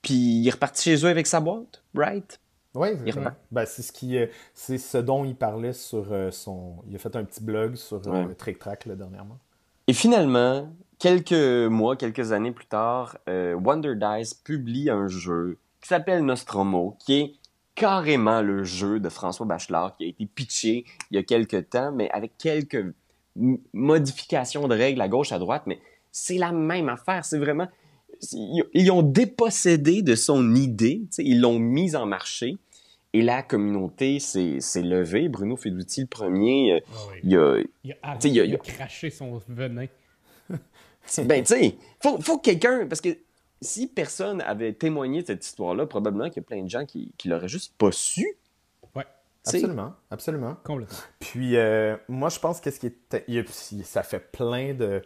[0.02, 2.40] Puis il est reparti chez eux avec sa boîte, right?
[3.06, 3.36] C'est- repart.
[3.52, 4.26] ben, c'est ce qui, euh,
[4.56, 6.78] c'est ce dont il parlait sur euh, son.
[6.90, 8.02] Il a fait un petit blog sur.
[8.38, 9.38] Trick Track là, dernièrement.
[9.88, 10.68] Et finalement,
[11.04, 16.96] quelques mois, quelques années plus tard, euh, Wonder Dice publie un jeu qui s'appelle Nostromo,
[17.06, 17.34] qui est
[17.76, 21.92] carrément le jeu de François Bachelard qui a été pitché il y a quelques temps,
[21.92, 22.86] mais avec quelques
[23.74, 25.80] modifications de règles à gauche, à droite, mais
[26.14, 27.26] c'est la même affaire.
[27.26, 27.68] C'est vraiment...
[28.32, 32.56] Ils ont dépossédé de son idée, ils l'ont mise en marché,
[33.12, 35.28] et la communauté s'est levée.
[35.28, 36.80] Bruno Feduti, le premier, euh,
[37.24, 39.88] il a, Il arrêté, a- il a craché son venin.
[41.26, 42.88] Ben, tu sais, faut, faut que quelqu'un.
[42.88, 43.10] Parce que
[43.62, 47.14] si personne avait témoigné de cette histoire-là, probablement qu'il y a plein de gens qui,
[47.18, 48.26] qui l'auraient juste pas su.
[48.96, 49.06] Ouais.
[49.46, 50.56] Absolument, absolument.
[50.64, 50.98] complètement.
[51.20, 54.74] Puis euh, moi, je pense que ce qui est, il y a- ça fait plein
[54.74, 55.02] de,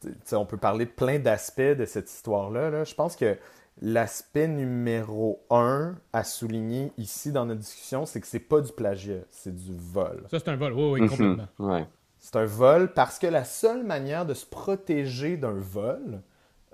[0.00, 2.70] tu sais, on peut parler de plein d'aspects de cette histoire-là.
[2.70, 2.84] là.
[2.84, 3.36] Je pense que
[3.82, 9.22] l'aspect numéro un à souligner ici dans notre discussion, c'est que c'est pas du plagiat,
[9.30, 10.24] c'est du vol.
[10.30, 11.08] Ça, c'est un vol, oui, oui, Mhm.
[11.08, 11.48] complètement.
[11.58, 11.84] Ouais.
[12.24, 16.22] C'est un vol parce que la seule manière de se protéger d'un vol,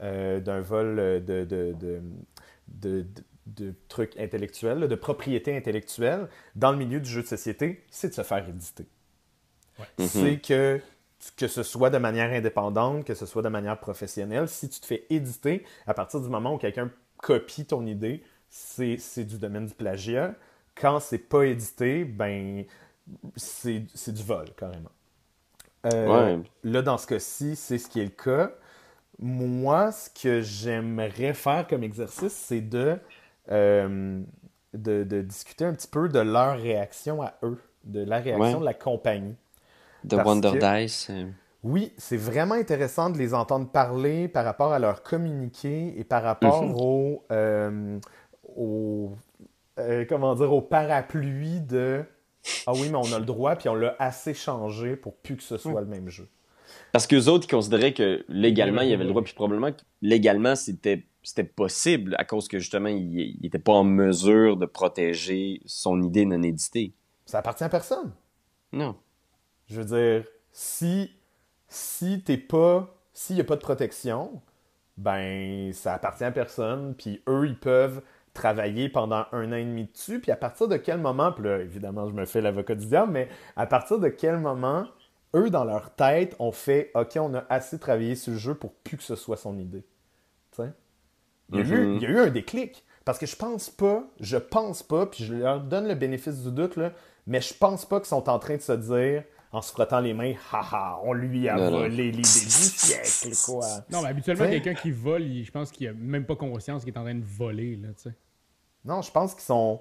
[0.00, 2.00] euh, d'un vol euh, de, de, de,
[2.68, 7.84] de, de- de trucs intellectuels, de propriété intellectuelle, dans le milieu du jeu de société,
[7.90, 8.86] c'est de se faire éditer.
[9.80, 9.86] Ouais.
[10.06, 10.80] C'est que,
[11.36, 14.86] que ce soit de manière indépendante, que ce soit de manière professionnelle, si tu te
[14.86, 19.74] fais éditer, à partir du moment où quelqu'un copie ton idée, c'est du domaine du
[19.74, 20.36] plagiat.
[20.76, 22.64] Quand c'est pas édité, ben
[23.34, 24.92] c'est du vol, carrément.
[25.86, 26.42] Euh, Ouais.
[26.64, 28.50] Là, dans ce cas-ci, c'est ce qui est le cas.
[29.18, 32.98] Moi, ce que j'aimerais faire comme exercice, c'est de,
[33.50, 34.20] euh,
[34.74, 38.60] de, de discuter un petit peu de leur réaction à eux, de la réaction Ouais.
[38.60, 39.36] de la compagnie.
[40.06, 41.08] The Parce Wonder que- Dice.
[41.10, 41.26] euh,
[41.62, 46.22] Oui, c'est vraiment intéressant de les entendre parler par rapport à leur communiqué et par
[46.22, 46.74] rapport Mhm.
[46.74, 47.98] au, euh,
[48.56, 49.12] au
[50.08, 52.02] comment dire, au parapluie de
[52.66, 55.42] Ah oui, mais on a le droit, puis on l'a assez changé pour plus que
[55.42, 56.28] ce soit le même jeu.
[56.92, 59.82] Parce qu'eux autres, ils considéraient que légalement, il y avait le droit, puis probablement que
[60.02, 65.60] légalement, c'était c'était possible à cause que justement, il n'était pas en mesure de protéger
[65.66, 66.94] son idée non éditée.
[67.26, 68.12] Ça appartient à personne.
[68.72, 68.96] Non.
[69.66, 71.10] Je veux dire, si,
[71.68, 72.96] si t'es pas.
[73.12, 74.40] S'il n'y a pas de protection,
[74.96, 78.02] ben ça appartient à personne, puis eux, ils peuvent
[78.40, 81.58] travailler pendant un an et demi dessus, puis à partir de quel moment, puis là,
[81.58, 84.86] évidemment, je me fais l'avocat du diable, mais à partir de quel moment,
[85.34, 88.72] eux, dans leur tête, ont fait OK, on a assez travaillé sur le jeu pour
[88.72, 89.84] plus que ce soit son idée?
[91.52, 91.96] Il y, a eu, Mhm.
[91.96, 92.84] il y a eu un déclic.
[93.04, 96.52] Parce que je pense pas, je pense pas, puis je leur donne le bénéfice du
[96.52, 96.92] doute, là,
[97.26, 100.14] mais je pense pas qu'ils sont en train de se dire, en se frottant les
[100.14, 103.66] mains, haha, on lui a Non, volé l'idée du siècle, quoi.
[103.90, 106.94] Non, mais habituellement, quelqu'un qui vole, il- je pense qu'il a même pas conscience qu'il
[106.94, 108.14] est en train de voler, là, tu sais.
[108.84, 109.80] Non, je pense qu'ils sont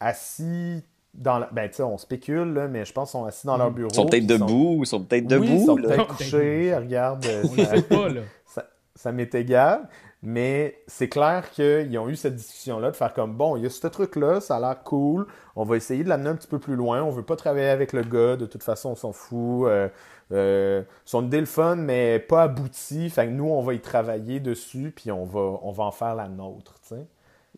[0.00, 1.48] assis dans la...
[1.52, 3.88] Ben, tu sais, on spécule, là, mais je pense qu'ils sont assis dans leur bureau.
[3.90, 5.66] Ils sont peut-être debout, ils sont peut-être Oui, ils debout.
[5.66, 8.20] sont peut-être couchés, regarde, euh, On le ça, sait pas, là.
[8.44, 9.88] ça, ça m'est égal,
[10.22, 13.70] mais c'est clair qu'ils ont eu cette discussion-là de faire comme, bon, il y a
[13.70, 16.76] ce truc-là, ça a l'air cool, on va essayer de l'amener un petit peu plus
[16.76, 19.88] loin, on veut pas travailler avec le gars, de toute façon, on s'en fout, euh,
[20.32, 24.40] euh, son idée le fun, mais pas abouti, fait que nous, on va y travailler
[24.40, 26.94] dessus, puis on va, on va en faire la nôtre, tu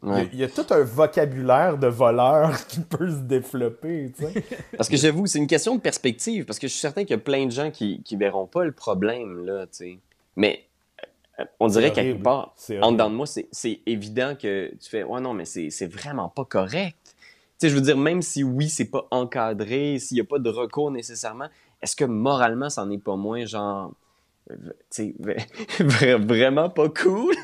[0.02, 0.28] Il y a- Ouais.
[0.32, 4.12] Il, y a, tout un vocabulaire de voleur qui peut se développer.
[4.76, 7.14] Parce que j'avoue, c'est une question de perspective, parce que je suis certain qu'il y
[7.14, 9.66] a plein de gens qui, qui verront pas le problème, là.
[10.36, 10.64] Mais
[11.40, 15.02] euh, on dirait qu'à quelque part, en dedans de moi, c'est évident que tu fais,
[15.02, 16.96] ouais, non, mais c'est vraiment pas correct.
[17.04, 20.38] Tu sais, je veux dire, même si oui, c'est pas encadré, s'il y a pas
[20.38, 21.48] de recours nécessairement,
[21.82, 23.92] est-ce que moralement, ça n'en est pas moins, genre,
[24.48, 24.54] tu
[24.90, 25.14] sais,
[25.80, 27.34] vra- vraiment pas cool?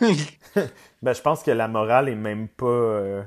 [1.05, 2.65] Ben, je pense que la morale est même pas.
[2.67, 3.23] euh,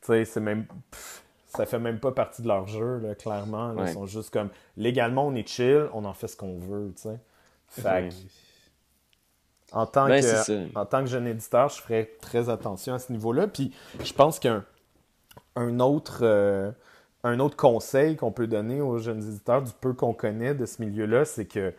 [0.00, 0.64] tu sais, c'est même.
[0.90, 3.72] pff, ça fait même pas partie de leur jeu, là, clairement.
[3.72, 3.82] là.
[3.82, 3.90] Ouais.
[3.90, 4.48] Ils sont juste comme.
[4.76, 7.18] Légalement, on est chill, on en fait ce qu'on veut, tu sais.
[7.68, 8.14] Fait que,
[9.72, 13.10] en tant, Ben, que, en tant que jeune éditeur, je ferais très attention à ce
[13.12, 13.48] niveau-là.
[13.48, 14.64] Puis je pense qu'un
[15.56, 16.70] un autre, euh,
[17.24, 20.80] un autre conseil qu'on peut donner aux jeunes éditeurs, du peu qu'on connaît de ce
[20.80, 21.74] milieu-là, c'est que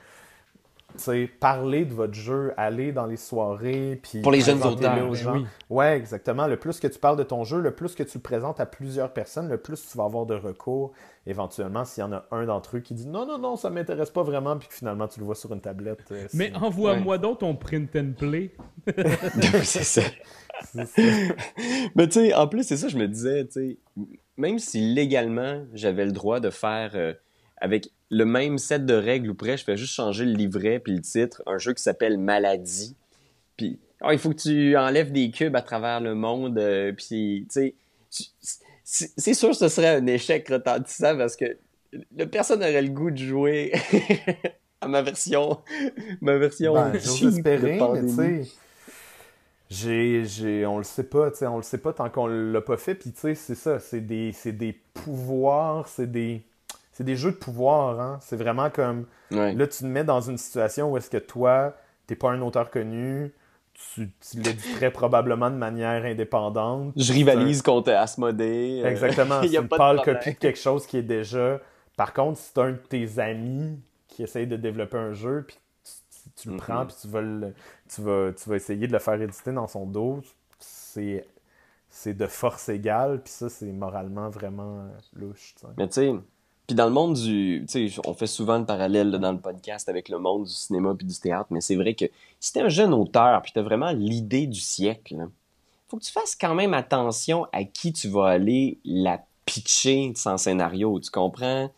[1.39, 5.13] parler de votre jeu, aller dans les soirées, puis Pour les jeunes auteurs, aux ben
[5.13, 5.34] gens.
[5.36, 5.45] oui.
[5.69, 6.47] Ouais, exactement.
[6.47, 8.65] Le plus que tu parles de ton jeu, le plus que tu le présentes à
[8.65, 10.93] plusieurs personnes, le plus tu vas avoir de recours.
[11.26, 14.10] Éventuellement, s'il y en a un d'entre eux qui dit non, non, non, ça m'intéresse
[14.10, 16.00] pas vraiment, puis que finalement tu le vois sur une tablette.
[16.12, 18.52] euh, Mais c'est- envoie-moi donc ton print and play.
[19.63, 20.02] c'est ça.
[20.63, 21.02] c'est ça.
[21.95, 23.78] Mais tu sais, en plus, c'est ça, je me disais, tu sais,
[24.38, 27.13] même si légalement, j'avais le droit de faire euh,
[27.60, 30.93] avec le même set de règles ou près, je fais juste changer le livret puis
[30.93, 32.96] le titre, un jeu qui s'appelle Maladie.
[33.58, 37.48] Puis, ah, il faut que tu enlèves des cubes à travers le monde, euh, puis,
[37.52, 37.74] tu
[38.10, 41.58] sais, c'est sûr que ce serait un échec retentissant parce que
[42.15, 43.74] le personne aurait le goût de jouer
[44.82, 45.60] à ma version,
[46.22, 48.50] ma version Ben, espérer, mais tu
[49.70, 52.62] j'ai, j'ai, on le sait pas, tu sais, on le sait pas tant qu'on l'a
[52.62, 56.41] pas fait, puis tu sais, c'est ça, c'est des, c'est des pouvoirs, c'est des,
[56.97, 58.17] c'est des jeux de pouvoir, hein.
[58.23, 59.53] C'est vraiment comme, Ouais.
[59.53, 61.75] là, tu te mets dans une situation où est-ce que toi,
[62.07, 63.31] t'es pas un auteur connu,
[63.93, 66.93] tu, tu l'éditerais probablement de manière indépendante.
[66.97, 68.82] Je rivalise contre Asmodée.
[68.84, 71.59] euh, Exactement, il y a une pâle copie de quelque chose qui est déjà.
[71.95, 75.57] Par contre, si c'est un de tes amis qui essaye de développer un jeu, puis
[75.84, 75.91] tu,
[76.24, 77.53] tu- tu le prends, puis tu vas, le-
[77.93, 80.22] tu, vas, tu vas essayer de le faire éditer dans son dos,
[80.57, 81.28] c'est,
[81.91, 85.53] c'est de force égale, puis ça, c'est moralement vraiment louche.
[85.78, 86.13] Mais tu sais,
[86.68, 89.39] puis dans le monde du, tu sais, on fait souvent le parallèle là, dans le
[89.39, 92.05] podcast avec le monde du cinéma puis du théâtre, mais c'est vrai que
[92.41, 95.26] si t'es un jeune auteur puis t'as vraiment l'idée du siècle, là,
[95.88, 100.38] faut que tu fasses quand même attention à qui tu vas aller la pitcher sans
[100.38, 101.72] scénario, tu comprends?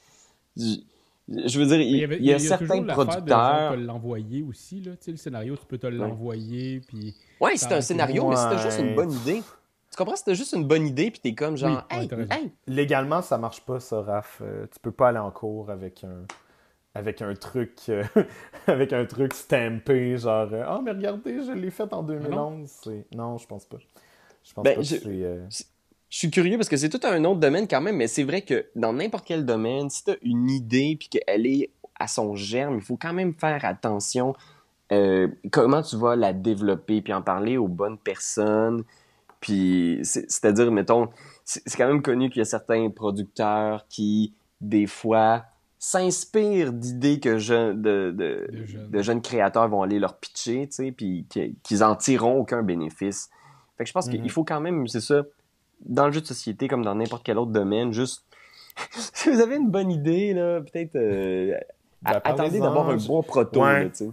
[0.58, 3.74] Je, veux dire, il, y, avait- il y a, certains de producteurs.
[3.74, 4.82] te l'envoyer aussi.
[4.82, 4.94] Là.
[4.94, 6.82] Tu sais, le scénario, tu peux te l'envoyer.
[6.88, 7.14] Puis...
[7.40, 7.82] Ouais, c'est un Ouais.
[7.84, 9.44] scénario, mais c'était juste une bonne idée.
[10.00, 10.16] Tu comprends?
[10.16, 13.60] C'était juste une bonne idée, puis t'es comme genre, Oui, hey, hey, Légalement, ça marche
[13.60, 14.42] pas, ça, Raph.
[14.42, 16.24] Euh, tu peux pas aller en cours avec un
[16.96, 18.02] avec un truc euh,
[18.68, 22.70] avec un truc stampé, genre Ah, mais regardez, je l'ai fait en 2011.
[22.82, 23.76] C'est- non, je pense pas.
[24.42, 25.06] Je pense Ben, pas que je- c'est.
[25.06, 28.24] euh, Je suis curieux parce que c'est tout un autre domaine quand même, mais c'est
[28.24, 32.08] vrai que dans n'importe quel domaine, si tu as une idée puis qu'elle est à
[32.08, 34.34] son germe, il faut quand même faire attention
[34.94, 38.86] euh, comment tu vas la développer puis en parler aux bonnes personnes.
[39.40, 41.10] Puis c'est- c'est-à-dire, mettons,
[41.46, 45.46] c'est quand même connu qu'il y a certains producteurs qui, des fois,
[45.78, 48.90] s'inspirent d'idées que je- de, de, De jeunes.
[48.92, 52.64] de jeunes créateurs vont aller leur pitcher, tu sais, puis qui- qu'ils en tireront aucun
[52.64, 53.30] bénéfice.
[53.78, 55.24] Fait que je pense qu'il faut quand même, c'est ça,
[55.86, 58.26] dans le jeu de société comme dans n'importe quel autre domaine, juste
[59.14, 61.56] si vous avez une bonne idée, là, peut-être euh,
[62.02, 63.84] Ben, attendez d'avoir un bon proto, Ouais.
[63.86, 64.10] là, tu sais.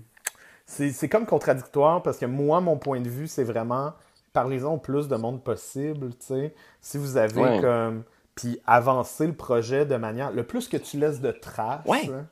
[0.68, 3.92] C'est c'est comme contradictoire parce que moi, mon point de vue, c'est vraiment
[4.36, 6.54] parlez-en au plus de monde possible, tu sais.
[6.80, 7.60] Si vous avez Ouais.
[7.60, 8.04] comme.
[8.34, 10.30] Puis avancer le projet de manière.
[10.30, 11.86] Le plus que tu laisses de traces.
[11.86, 12.08] Ouais.
[12.10, 12.26] hein,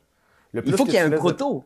[0.53, 1.63] le Il plus faut que qu'il y ait un de- proto.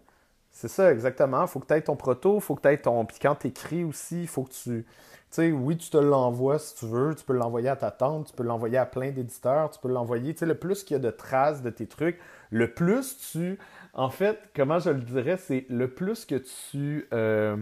[0.52, 1.46] C'est ça, exactement.
[1.46, 3.04] faut que tu aies ton proto, faut que tu aies ton.
[3.06, 4.86] Puis quand tu écris aussi, il faut que tu.
[4.86, 8.28] Tu sais, oui, tu te l'envoies si tu veux, tu peux l'envoyer à ta tante,
[8.28, 10.34] tu peux l'envoyer à plein d'éditeurs, tu peux l'envoyer.
[10.34, 12.18] Tu sais, le plus qu'il y a de traces de tes trucs,
[12.50, 13.60] le plus tu.
[13.94, 16.36] En fait, comment je le dirais, c'est le plus que
[16.72, 17.58] tu euh,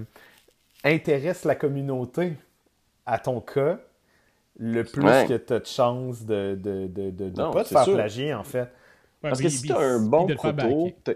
[0.84, 2.34] intéresses la communauté
[3.08, 3.80] à ton cas,
[4.60, 5.26] le plus Ouais.
[5.28, 7.94] que tu as de chances de ne de, de, de Non, pas te faire sûr.
[7.96, 8.70] plagier, en fait.
[9.24, 11.14] Ouais, Parce que si tu as un bon proto, tu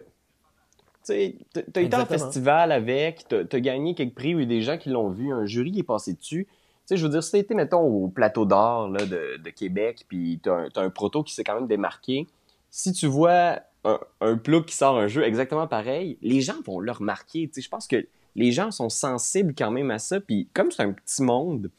[1.03, 4.41] sais, t'as t'as été en festival avec, t'as as gagné quelques prix, il y a
[4.41, 6.45] eu des gens qui l'ont vu, un jury est passé dessus.
[6.45, 6.51] Tu
[6.85, 10.39] sais, je veux dire, si été, mettons, au plateau d'or là, de, de Québec, puis
[10.43, 12.27] t'as un, t'as un proto qui s'est quand même démarqué,
[12.69, 16.79] si tu vois un, un plug qui sort un jeu exactement pareil, les gens vont
[16.79, 17.47] le remarquer.
[17.47, 20.71] Tu sais, je pense que les gens sont sensibles quand même à ça, puis comme
[20.71, 21.69] c'est un petit monde,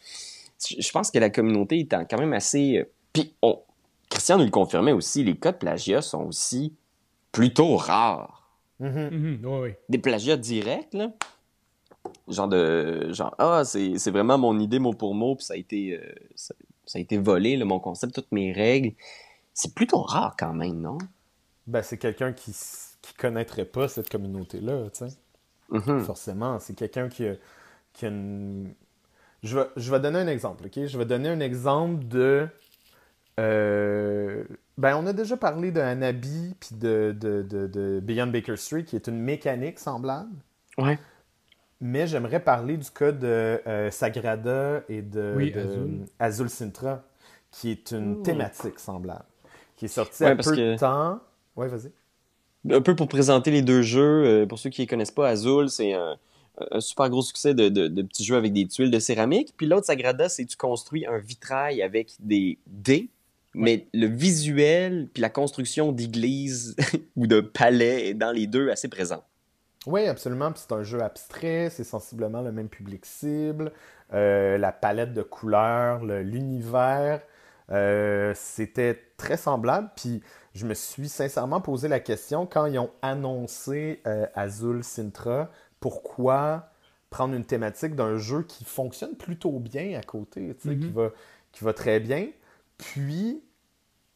[0.59, 2.79] je pense que la communauté est quand même assez...
[2.79, 3.59] euh, Puis, on...
[4.11, 6.75] Christian nous le confirmait aussi, les cas de plagiat sont aussi
[7.33, 8.51] plutôt rares.
[8.79, 9.11] Mhm.
[9.11, 9.79] Mhm, ouais, ouais.
[9.89, 11.13] Des plagiats directs, là?
[12.29, 13.13] Genre de...
[13.13, 15.99] Genre, ah, c'est c'est vraiment mon idée mot pour mot, puis ça a été...
[15.99, 18.93] euh, ça, ça a été volé, là, mon concept, toutes mes règles.
[19.55, 20.99] C'est plutôt rare quand même, non?
[21.67, 22.53] Ben, c'est quelqu'un qui,
[23.01, 25.17] qui connaîtrait pas cette communauté-là, tu sais.
[25.73, 26.01] Mhm.
[26.05, 27.35] Forcément, c'est quelqu'un qui a,
[27.93, 28.73] qui a une...
[29.43, 30.87] Je vais, je vais donner un exemple, OK?
[30.87, 32.47] Je vais donner un exemple de...
[33.41, 34.45] euh,
[34.79, 38.85] Ben, on a déjà parlé de Hanabi puis de, de, de, de Beyond Baker Street,
[38.85, 40.31] qui est une mécanique semblable.
[40.79, 40.99] Ouais.
[41.81, 46.07] Mais j'aimerais parler du cas de euh, Sagrada et de, Oui, de Azul.
[46.21, 47.03] Azul Sintra,
[47.51, 48.23] qui est une Ouh.
[48.23, 49.25] thématique semblable,
[49.77, 51.19] qui est sortie Ouais, à parce peu que- de temps.
[51.57, 51.91] Ouais, vas-y.
[52.71, 55.69] Un peu pour présenter les deux jeux, euh, pour ceux qui ne connaissent pas, Azul,
[55.69, 56.17] c'est un,
[56.71, 59.53] un super gros succès de, de, de petits jeux avec des tuiles de céramique.
[59.57, 63.09] Puis l'autre, Sagrada, c'est tu construis un vitrail avec des dés,
[63.55, 66.77] mais le visuel puis la construction d'église
[67.17, 69.25] ou de palais est dans les deux assez présent.
[69.87, 70.53] Oui, absolument.
[70.53, 73.73] Puis c'est un jeu abstrait, c'est sensiblement le même public cible.
[74.15, 77.21] Euh, la palette de couleurs, le- l'univers,
[77.71, 79.91] euh, c'était très semblable.
[79.97, 80.23] Puis
[80.55, 85.51] je me suis sincèrement posé la question quand ils ont annoncé euh, Azul Sintra,
[85.81, 86.69] pourquoi
[87.11, 90.93] prendre une thématique d'un jeu qui fonctionne plutôt bien à côté, tu sais, qui, Mhm.
[90.93, 91.11] va,
[91.53, 92.29] qui va très bien.
[92.79, 93.43] Puis,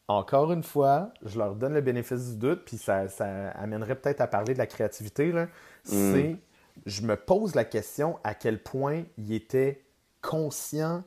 [0.07, 4.21] encore une fois, je leur donne le bénéfice du doute, puis ça, ça amènerait peut-être
[4.21, 5.31] à parler de la créativité.
[5.31, 5.47] là.
[5.83, 6.37] C'est,
[6.85, 9.83] je me pose la question à quel point ils étaient
[10.21, 11.03] conscients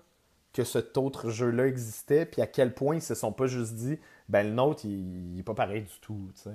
[0.53, 3.98] que cet autre jeu-là existait, puis à quel point ils se sont pas juste dit,
[4.28, 6.30] ben le nôtre, il, il est pas pareil du tout.
[6.34, 6.51] tu sais.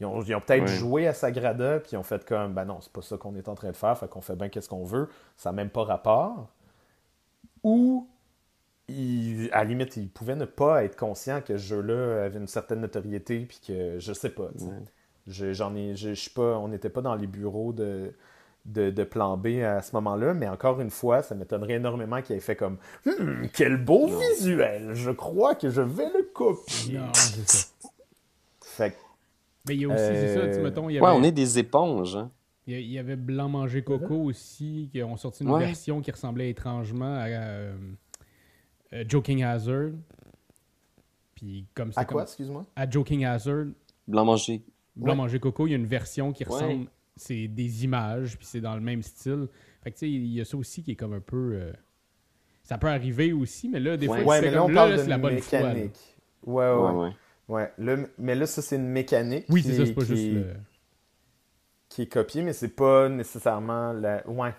[0.00, 3.02] Ils ont, peut-être joué à Sagrada, puis ils ont fait comme, ben non, c'est pas
[3.02, 5.50] ça qu'on est en train de faire, fait qu'on fait bien qu'est-ce qu'on veut, ça
[5.50, 6.48] n'a même pas rapport.
[7.62, 8.08] Ou,
[8.88, 12.46] ils- à la limite, ils pouvaient ne pas être conscients que ce jeu-là avait une
[12.48, 14.48] certaine notoriété, puis que, je sais pas,
[15.26, 18.14] j'en ai, je suis pas, on n'était pas dans les bureaux de,
[18.66, 22.36] de, de plan B à ce moment-là, mais encore une fois, ça m'étonnerait énormément qu'il
[22.36, 24.18] ait fait comme Hmm, quel beau Non.
[24.18, 26.98] visuel, je crois que je vais le copier.
[26.98, 27.66] Non, c'est ça.
[28.62, 28.96] Fait que,
[29.68, 31.22] Mais il y a aussi, c'est ça, tu Euh, mettons, il y Ouais, avait, on
[31.22, 32.16] est des éponges.
[32.16, 32.30] hein.
[32.66, 35.66] il y avait Blanc Manger Coco aussi, qui ont sorti une Ouais.
[35.66, 37.74] version qui ressemblait étrangement à euh,
[39.08, 39.90] Joking Hazard.
[41.34, 42.66] Puis comme c'est à quoi, comme- excuse-moi?
[42.76, 43.66] À Joking Hazard,
[44.06, 44.62] Blanc manger.
[44.96, 45.16] Blanc Ouais.
[45.16, 46.86] Manger Coco, il y a une version qui Ouais.
[47.20, 49.48] C'est des images, puis c'est dans le même style.
[49.82, 51.52] Fait que tu sais, il y a ça aussi qui est comme un peu.
[51.54, 51.72] euh,
[52.64, 54.22] ça peut arriver aussi, mais là, des Ouais.
[54.22, 55.98] fois, Ouais, mais là, on comme, parle là, de c'est la bonne mécanique.
[56.42, 56.94] Ouais, ouais,
[57.48, 57.72] Ouais, ouais.
[58.18, 60.30] mais là, ça, c'est une mécanique Oui, qui, c'est ça, est- c'est pas qui juste
[60.30, 60.54] le...
[61.88, 64.26] qui est copiée, mais c'est pas nécessairement la...
[64.28, 64.54] Ouais,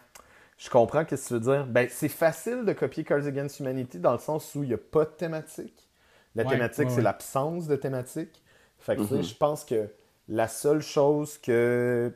[0.57, 1.66] je comprends ce que tu veux dire.
[1.68, 4.78] Ben, c'est facile de copier Cards Against Humanity dans le sens où il n'y a
[4.78, 5.89] pas de thématique.
[6.36, 8.41] La Ouais, thématique, ouais, c'est l'absence de thématique.
[8.80, 9.24] Fait que, tu sais, Mhm.
[9.24, 9.89] je pense que
[10.30, 12.14] la seule chose que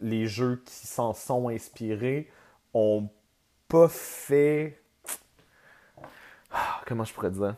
[0.00, 2.30] les jeux qui s'en sont inspirés
[2.74, 3.08] ont
[3.68, 4.80] pas fait...
[6.50, 7.56] Ah, comment je pourrais dire?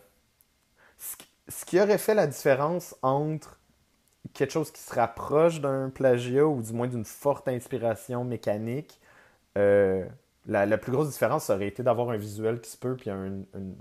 [0.98, 3.58] Ce qui- Ce qui aurait fait la différence entre
[4.34, 9.00] quelque chose qui se rapproche d'un plagiat ou du moins d'une forte inspiration mécanique,
[9.56, 10.06] euh,
[10.46, 13.10] la, la plus grosse différence ça aurait été d'avoir un visuel qui se peut puis
[13.10, 13.72] un, un,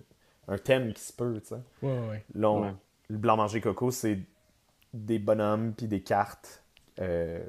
[0.48, 1.40] un thème qui se peut.
[1.42, 1.56] tu sais.
[1.82, 2.26] Ouais, ouais,
[2.62, 2.74] Ouais.
[3.10, 4.20] le blanc manger coco, c'est
[4.94, 6.64] des bonhommes puis des cartes.
[7.00, 7.44] euh,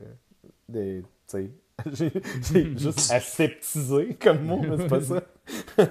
[0.68, 1.50] des, tu sais,
[2.52, 5.22] j'ai juste aseptisé comme mot, mais c'est pas ça.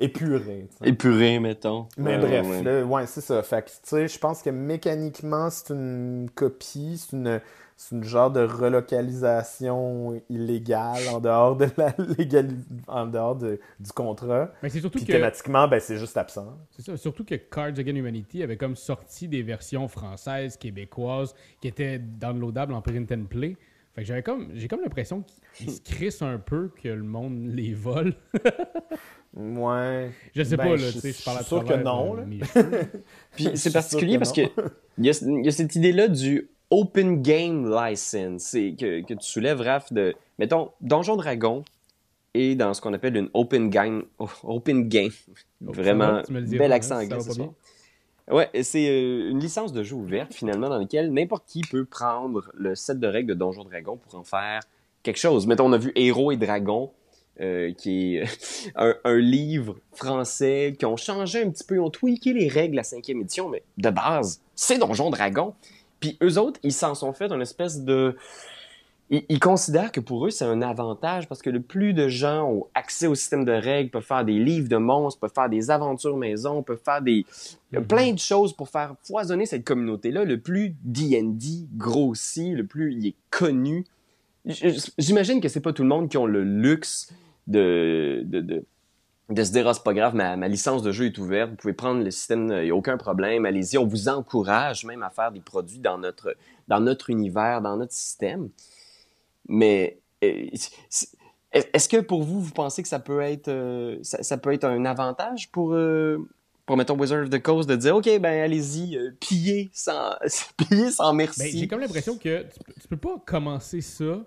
[0.00, 0.68] Épuré.
[0.84, 1.88] Épuré, mettons.
[1.96, 3.06] Mais Ouais, bref, ouais, ouais.
[3.06, 3.42] c'est ça.
[3.42, 7.40] Fait que, tu sais, je pense que mécaniquement, c'est une copie, c'est une,
[7.76, 12.54] c'est une genre de relocalisation illégale en dehors de la légalité,
[12.86, 14.52] en dehors de- du contrat.
[14.62, 15.12] Mais c'est surtout Puis que...
[15.12, 16.56] thématiquement, ben, c'est juste absent.
[16.70, 21.66] C'est ça, surtout que Cards Against Humanity avait comme sorti des versions françaises, québécoises, qui
[21.66, 23.56] étaient downloadables en print and play.
[23.98, 25.24] Fait que j'avais comme, j'ai comme l'impression
[25.54, 28.14] qu'ils se crissent un peu que le monde les vole.
[29.36, 30.10] Ouais.
[30.34, 32.24] Je sais Ben, pas, là, je- tu sais, je parle à sûr que non, euh,
[32.24, 32.84] là.
[33.36, 34.62] Puis c'est particulier parce que que
[34.96, 39.26] il y a, y a cette idée-là du open game license c'est que, que tu
[39.26, 41.62] soulèves, Raph, de, mettons, Donjon Dragon
[42.34, 44.04] est dans ce qu'on appelle une open game.
[44.44, 45.10] Open game.
[45.66, 47.18] Oh, Vraiment, bel hein, accent ça anglais
[48.30, 52.50] Ouais, c'est euh, une licence de jeu ouverte, finalement, dans laquelle n'importe qui peut prendre
[52.54, 54.60] le set de règles de Donjon Dragon pour en faire
[55.02, 55.46] quelque chose.
[55.46, 56.90] Mettons, on a vu Héros et Dragons,
[57.40, 58.24] euh, qui est
[58.76, 62.80] un, un livre français, qui ont changé un petit peu, ont tweaké les règles à
[62.80, 65.54] la cinquième édition, mais de base, c'est Donjon Dragon.
[66.00, 68.16] Puis eux autres, ils s'en sont fait une espèce de...
[69.10, 72.50] Ils, ils considèrent que pour eux, c'est un avantage parce que le plus de gens
[72.50, 75.70] ont accès au système de règles, peuvent faire des livres de monstres, peuvent faire des
[75.70, 77.24] aventures maison, peuvent faire des...
[77.72, 77.86] Mhm.
[77.86, 80.24] plein de choses pour faire foisonner cette communauté-là.
[80.24, 83.84] Le plus D&D grossit, le plus il est connu.
[84.44, 87.12] J'imagine que c'est pas tout le monde qui ont le luxe
[87.46, 88.64] de, de, de,
[89.30, 91.56] de se dire, ah, c'est pas grave, ma, ma licence de jeu est ouverte, vous
[91.56, 95.10] pouvez prendre le système, il n'y a aucun problème, allez-y, on vous encourage même à
[95.10, 96.34] faire des produits dans notre,
[96.66, 98.48] dans notre univers, dans notre système.
[99.48, 100.46] Mais euh,
[101.52, 104.64] est-ce que pour vous, vous pensez que ça peut être, euh, ça, ça peut être
[104.64, 106.18] un avantage pour, euh,
[106.66, 110.12] pour, mettons, Wizard of the Coast de dire, OK, ben allez-y, euh, pillez sans,
[110.58, 111.40] pillez sans merci.
[111.40, 114.20] Ben, j'ai comme l'impression que tu peux, tu peux pas commencer ça.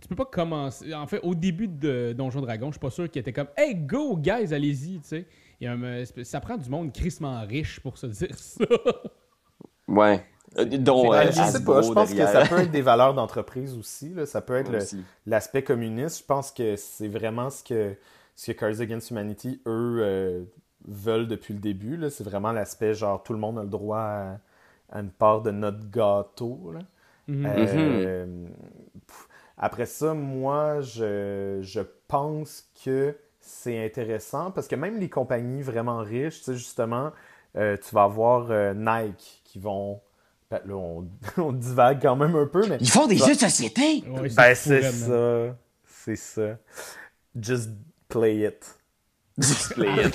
[0.00, 0.94] Tu peux pas commencer.
[0.94, 3.74] En fait, au début de Donjon Dragon, je suis pas sûr qu'il était comme Hey,
[3.74, 5.26] go, guys, allez-y, tu sais.
[5.60, 8.64] Il y a un- ça prend du monde crissement riche pour se dire ça.
[9.88, 10.24] Ouais.
[10.58, 13.76] Euh, dont, euh, je sais pas, je pense que ça peut être des valeurs d'entreprise
[13.76, 14.10] aussi.
[14.14, 14.26] Là.
[14.26, 14.72] Ça peut être
[15.26, 16.20] l'aspect communiste.
[16.20, 17.94] Je pense que c'est vraiment ce que,
[18.36, 20.44] ce que Cards Against Humanity, eux, euh,
[20.86, 22.00] veulent depuis le début.
[22.10, 24.38] C'est vraiment l'aspect genre tout le monde a le droit à,
[24.90, 26.72] à une part de notre gâteau.
[26.72, 26.80] là.
[27.28, 27.46] Mhm.
[27.46, 28.46] Euh,
[29.06, 29.28] pff,
[29.58, 35.98] après ça, moi, je, je pense que c'est intéressant parce que même les compagnies vraiment
[35.98, 37.12] riches, tu sais, justement,
[37.56, 40.00] euh, tu vas avoir euh, Nike qui vont.
[40.50, 42.78] Ben, là, on, on divague quand même un peu, mais.
[42.80, 44.04] Ils font des jeux de société!
[44.08, 45.56] Ouais, Ben, c'est ça.
[45.86, 46.56] C'est ça.
[47.40, 47.70] Just
[48.08, 48.74] play it.
[49.36, 49.88] Display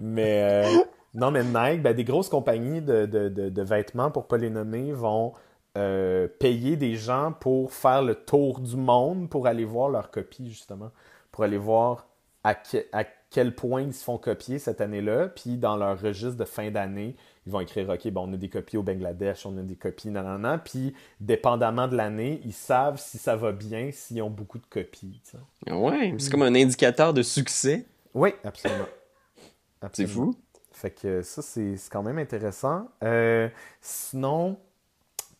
[0.00, 0.78] Mais euh,
[1.14, 4.50] non, mais Nike, ben, des grosses compagnies de, de, de, de vêtements, pour pas les
[4.50, 5.32] nommer, vont
[5.78, 10.50] euh, payer des gens pour faire le tour du monde pour aller voir leurs copies,
[10.50, 10.90] justement.
[11.32, 12.06] Pour aller voir
[12.44, 15.28] à, que- à quel point ils se font copier cette année-là.
[15.28, 17.16] Puis dans leur registre de fin d'année,
[17.46, 20.08] ils vont écrire OK, bon, on a des copies au Bangladesh, on a des copies,
[20.10, 20.58] nanana.
[20.58, 25.20] Puis dépendamment de l'année, ils savent si ça va bien, s'ils ont beaucoup de copies.
[25.24, 25.36] tu
[25.66, 25.72] sais.
[25.72, 27.86] Ouais, c'est comme un indicateur de succès.
[28.14, 28.86] Oui, absolument.
[29.80, 30.14] C'est Absolument.
[30.32, 30.34] fou.
[30.72, 32.88] Fait que ça, c'est c'est quand même intéressant.
[33.04, 33.48] Euh,
[33.80, 34.58] sinon,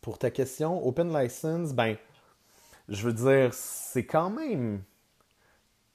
[0.01, 1.95] pour ta question, Open License, ben,
[2.87, 4.81] je veux dire, c'est quand même.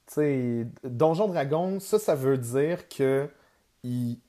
[0.07, 3.27] Tu sais, Donjon Dragon, ça, ça veut dire que
[3.83, 4.19] ils,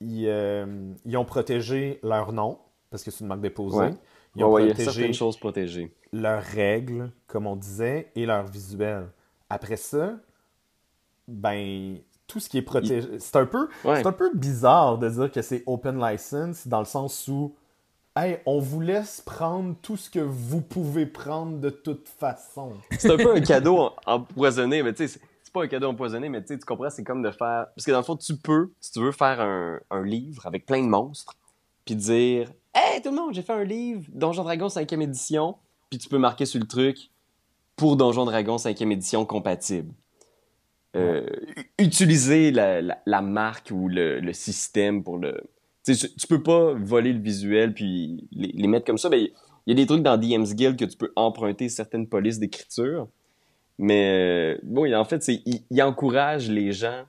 [0.00, 2.58] ils, euh, ils ont protégé leur nom,
[2.90, 3.76] parce que c'est une marque déposée.
[3.78, 3.94] Ouais.
[4.36, 5.94] Ils ont Ouais, ouais, il y a protégé certaines choses protégées.
[6.12, 9.08] leurs règles, comme on disait, et leur visuel.
[9.50, 10.12] Après ça,
[11.26, 13.18] ben, tout ce qui est protégé.
[13.18, 13.96] C'est un peu, Ouais.
[14.02, 17.54] c'est un peu bizarre de dire que c'est open license dans le sens où
[18.16, 22.72] Hey, on vous laisse prendre tout ce que vous pouvez prendre de toute façon.
[22.98, 26.44] C'est un peu un cadeau empoisonné, mais tu sais, c'est pas un cadeau empoisonné, mais
[26.44, 27.68] tu comprends, c'est comme de faire.
[27.74, 30.82] Parce que dans le fond, tu peux, si tu veux faire un, livre avec plein
[30.82, 31.36] de monstres,
[31.86, 35.56] puis dire Hey, tout le monde, j'ai fait un livre, Donjon Dragon 5e édition,
[35.88, 37.10] puis tu peux marquer sur le truc
[37.76, 39.94] pour Donjon Dragon 5e édition compatible.
[40.96, 41.26] Euh,
[41.78, 45.40] utiliser la, marque ou le, système pour le.
[45.84, 45.96] Tu,
[46.28, 49.08] peux pas voler le visuel puis les, les mettre comme ça.
[49.14, 49.32] Il
[49.66, 53.08] y a des trucs dans DM's Guild que tu peux emprunter certaines polices d'écriture.
[53.78, 57.04] Mais euh, bon, en fait, c'est il, il encourage les gens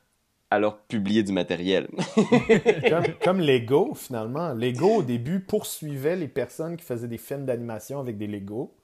[0.51, 1.88] à leur publier du matériel.
[2.89, 4.53] comme, comme Lego, finalement.
[4.53, 8.76] Lego, au début, poursuivait les personnes qui faisaient des films d'animation avec des Lego.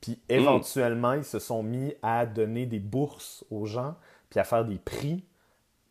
[0.00, 1.18] Puis éventuellement, mm.
[1.18, 3.96] ils se sont mis à donner des bourses aux gens,
[4.28, 5.24] puis à faire des prix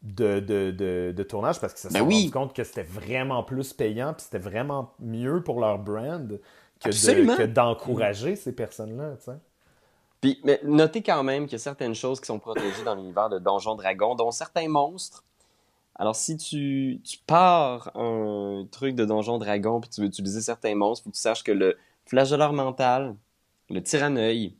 [0.01, 2.15] de, de, de, de tournage parce qu'ils se sont ben oui.
[2.15, 6.39] rendus compte que c'était vraiment plus payant, puis c'était vraiment mieux pour leur brand
[6.79, 9.17] que d'encourager de, ces personnes-là.
[10.21, 13.29] Puis, mais notez quand même qu'il y a certaines choses qui sont protégées dans l'univers
[13.29, 15.23] de Donjon Dragon, dont certains monstres.
[15.95, 20.75] Alors, si tu, tu pars un truc de Donjon Dragon puis tu veux utiliser certains
[20.75, 23.15] monstres, faut que tu saches que le flagelleur mental,
[23.69, 24.55] le tyranneuil,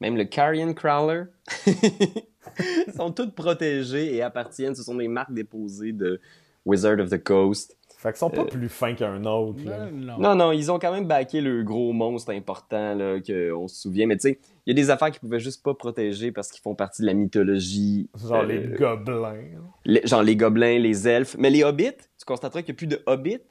[0.00, 1.24] même le carrion crawler,
[2.96, 4.74] sont toutes protégées et appartiennent.
[4.74, 6.20] Ce sont des marques déposées de
[6.66, 7.76] Wizard of the Coast.
[7.96, 9.60] Fait qu'ils sont pas euh, plus fins qu'un autre.
[9.64, 14.06] Non, non, non, ils ont quand même baqué le gros monstre important qu'on se souvient.
[14.06, 16.74] Mais tu sais, y a des affaires qu'ils pouvaient juste pas protéger parce qu'ils font
[16.74, 18.08] partie de la mythologie.
[18.16, 19.42] Genre euh, les gobelins.
[19.84, 21.36] Les, genre les gobelins, les elfes.
[21.38, 23.42] Mais les hobbits, tu constateras qu'il n'y a plus de hobbits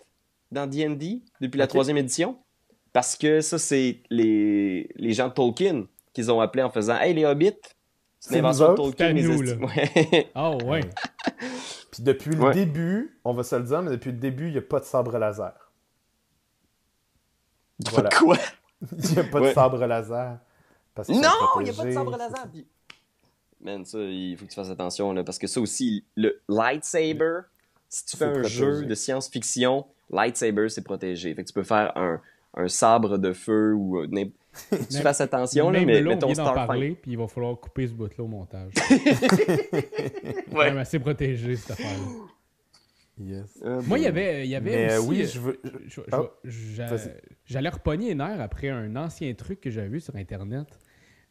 [0.52, 2.38] dans D&D depuis la troisième édition.
[2.94, 7.14] Parce que ça, c'est les, les gens de Tolkien qu'ils ont appelé en faisant «Hey,
[7.14, 7.52] les hobbits!»
[8.20, 9.14] C'est l'invention de Tolkien.
[9.14, 9.56] Nous, là.
[9.60, 10.32] Ouais.
[10.36, 10.82] Oh, ouais.
[11.92, 12.54] Puis depuis le ouais.
[12.54, 14.86] début, on va se le dire, mais depuis le début, il n'y a pas de
[14.86, 15.54] sabre laser.
[17.92, 18.10] Voilà.
[18.10, 18.38] Quoi?
[18.92, 20.40] Il n'y a pas de sabre laser.
[20.96, 21.16] Parce non,
[21.60, 22.48] il n'y a pas de sabre laser.
[22.52, 22.66] Puis...
[23.62, 27.42] Man, ça, il faut que tu fasses attention, là, parce que ça aussi, le lightsaber,
[27.90, 28.58] si tu fais un protégé.
[28.58, 31.34] jeu de science-fiction, lightsaber, c'est protégé.
[31.34, 32.20] Fait que tu peux faire un,
[32.56, 34.08] un sabre de feu ou euh,
[34.70, 36.68] tu fasses attention, là, mais, ton Starfighter...
[36.68, 38.74] parler, puis il va falloir couper ce bout-là au montage.
[40.52, 40.66] ouais.
[40.66, 42.28] Même assez protégé, cette affaire-là.
[43.20, 43.60] Yes.
[43.64, 45.08] Euh, Moi, il y avait, il y avait mais aussi...
[45.08, 45.62] oui, euh, je veux...
[46.12, 46.30] Oh.
[47.46, 50.68] J'allais repogner les nerfs après un ancien truc que j'avais vu sur Internet.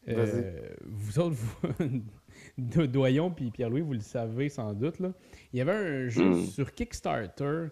[0.07, 2.03] Euh, vous autres, vous...
[2.87, 4.99] Doyon puis Pierre-Louis, vous le savez sans doute.
[4.99, 5.13] Là.
[5.51, 6.45] Il y avait un jeu mm.
[6.45, 7.67] sur Kickstarter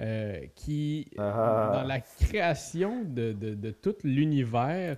[0.00, 1.70] euh, qui, ah.
[1.74, 4.96] dans la création de, de, de tout l'univers,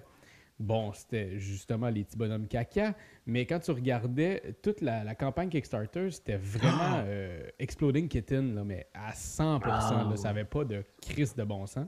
[0.61, 2.95] bon, c'était justement les petits bonhommes caca,
[3.27, 7.05] mais quand tu regardais toute la, la campagne Kickstarter, c'était vraiment ah.
[7.07, 9.63] euh, Exploding Kitten, là, mais à 100%.
[9.65, 10.07] Ah.
[10.11, 11.87] Là, ça n'avait pas de crise de bon sens.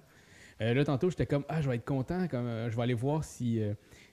[0.59, 3.61] Là, tantôt, j'étais comme, ah, je vais être content, comme, je vais aller voir si,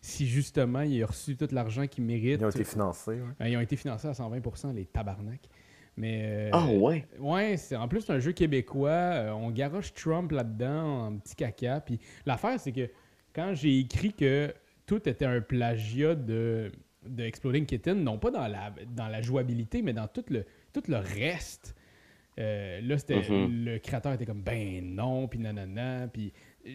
[0.04, 2.41] si justement il a reçu tout l'argent qu'il mérite.
[2.41, 3.22] Ils ont été financés.
[3.39, 3.51] Ouais.
[3.51, 5.47] ils ont été financés à 120%, les tabarnaks.
[5.95, 6.49] Mais.
[6.51, 7.08] Ah ouais?
[7.20, 9.34] Ouais, c'est, en plus, c'est un jeu québécois.
[9.34, 11.80] on garoche Trump là-dedans en petit caca.
[11.80, 12.89] Puis l'affaire, c'est que
[13.34, 14.54] quand j'ai écrit que
[14.86, 16.70] tout était un plagiat de,
[17.08, 20.84] de Exploding Kitten, non pas dans la, dans la jouabilité, mais dans tout le, tout
[20.89, 21.76] le reste.
[22.39, 23.64] Euh, là, c'était, mm-hmm.
[23.64, 26.34] le créateur était comme ben non, puis nanana, puis.
[26.68, 26.72] Euh,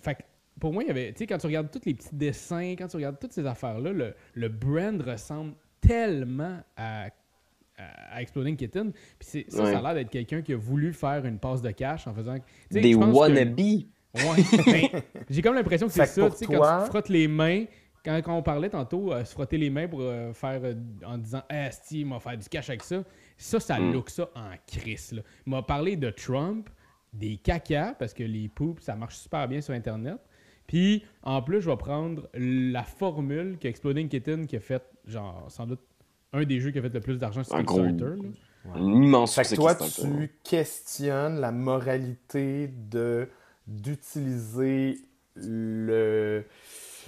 [0.00, 0.24] fait
[0.60, 1.12] pour moi, il y avait.
[1.12, 3.92] Tu sais, quand tu regardes tous les petits dessins, quand tu regardes toutes ces affaires-là,
[3.92, 7.10] le, le brand ressemble tellement à, à,
[8.12, 8.92] à Exploding Kitten.
[9.18, 9.72] Puis ça, ouais.
[9.72, 12.36] ça a l'air d'être quelqu'un qui a voulu faire une passe de cash en faisant.
[12.70, 13.58] Des wannabes.
[14.12, 17.66] Ouais, ben, j'ai comme l'impression que c'est ça, tu sais, quand tu frottes les mains,
[18.04, 20.74] quand, quand on parlait tantôt, euh, se frotter les mains pour euh, faire, euh,
[21.06, 23.04] en disant «Ah, Steve, m'a faire du cash avec ça»,
[23.38, 23.92] ça, ça mm.
[23.92, 25.22] look ça en crise, là.
[25.46, 26.68] Il m'a parlé de Trump,
[27.12, 30.18] des caca, parce que les poops, ça marche super bien sur Internet.
[30.70, 35.66] Puis, en plus, je vais prendre la formule qu'Exploding Kitten qui a fait, genre, sans
[35.66, 35.80] doute,
[36.32, 38.04] un des jeux qui a fait le plus d'argent sur Kickstarter.
[38.04, 38.30] Ouais.
[38.76, 43.28] Un immense fait que toi, tu questionnes la moralité de
[43.66, 44.98] d'utiliser
[45.34, 46.44] le.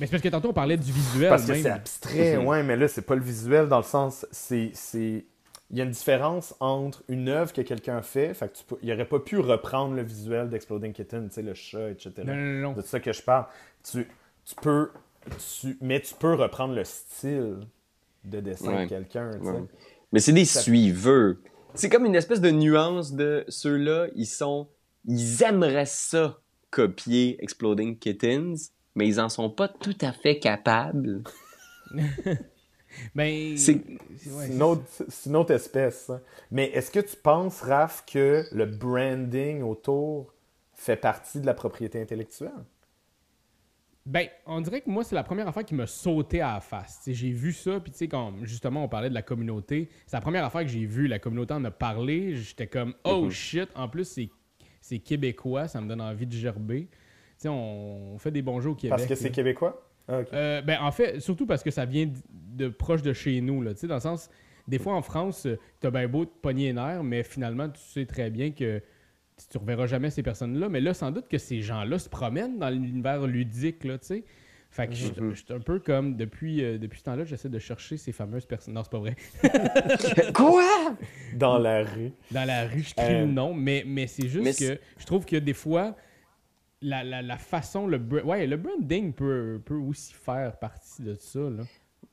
[0.01, 1.29] Mais c'est parce que tantôt on parlait du visuel.
[1.29, 2.47] Parce que c'est abstrait, -hmm.
[2.47, 4.27] ouais, mais là c'est pas le visuel dans le sens.
[4.33, 5.25] c'est
[5.73, 8.77] Il y a une différence entre une œuvre que quelqu'un fait, fait que tu peux...
[8.83, 12.12] il aurait pas pu reprendre le visuel d'Exploding Kitten, tu sais, le chat, etc.
[12.27, 12.73] Non, non, non.
[12.75, 13.47] De ça que je parle.
[13.83, 14.07] Tu,
[14.45, 14.91] tu peux.
[15.61, 15.79] Tu...
[15.81, 17.61] Mais tu peux reprendre le style
[18.25, 18.85] de dessin ouais.
[18.85, 19.62] de quelqu'un, ouais.
[20.12, 20.61] Mais c'est des ça...
[20.61, 21.41] suiveux.
[21.75, 24.68] C'est comme une espèce de nuance de ceux-là, ils sont.
[25.07, 26.39] Ils aimeraient ça
[26.70, 31.23] copier Exploding Kittens, mais ils en sont pas tout à fait capables.
[33.14, 33.74] ben, c'est
[34.30, 34.82] ouais, une, autre,
[35.26, 36.07] une autre espèce.
[36.07, 36.20] Ça.
[36.51, 40.32] Mais est-ce que tu penses, Raph, que le branding autour
[40.74, 42.51] fait partie de la propriété intellectuelle?
[44.05, 47.03] Ben, on dirait que moi, c'est la première affaire qui m'a sauté à la face.
[47.07, 50.20] J'ai vu ça, puis tu sais, quand justement on parlait de la communauté, c'est la
[50.20, 51.07] première affaire que j'ai vue.
[51.07, 52.34] La communauté en a parlé.
[52.34, 53.30] J'étais comme, oh Mhm.
[53.30, 53.68] shit.
[53.76, 54.05] En plus,
[54.80, 56.88] c'est, québécois, ça me donne envie de gerber.
[56.90, 56.99] Tu
[57.38, 58.90] sais, on, on fait des bons jeux au Québec.
[58.99, 59.88] Parce que c'est québécois?
[60.09, 60.20] Ah.
[60.32, 63.62] Euh, ben, en fait, surtout parce que ça vient de, de proche de chez nous,
[63.62, 63.72] là.
[63.74, 64.28] Tu sais, dans le sens,
[64.68, 67.80] des fois en France, euh, t'as bien beau te pogner les nerfs, mais finalement, tu
[67.80, 68.80] sais très bien que
[69.50, 70.68] tu- reverras jamais ces personnes-là.
[70.68, 74.24] Mais là, sans doute que ces gens-là se promènent dans l'univers ludique, là, tu sais.
[74.70, 77.50] Fait que je suis- je suis un peu comme, depuis, euh, depuis ce temps-là, j'essaie
[77.50, 78.72] de chercher ces fameuses personnes.
[78.74, 79.16] Non, c'est pas vrai.
[80.34, 80.96] Quoi?
[81.34, 82.12] Dans la rue.
[82.30, 85.05] Dans la rue, je crie Euh, le nom, mais, mais c'est juste mais que je
[85.05, 85.94] trouve que des fois,
[86.83, 91.41] la, la, la façon, le, ouais, le branding peut, peut aussi faire partie de ça,
[91.41, 91.64] là.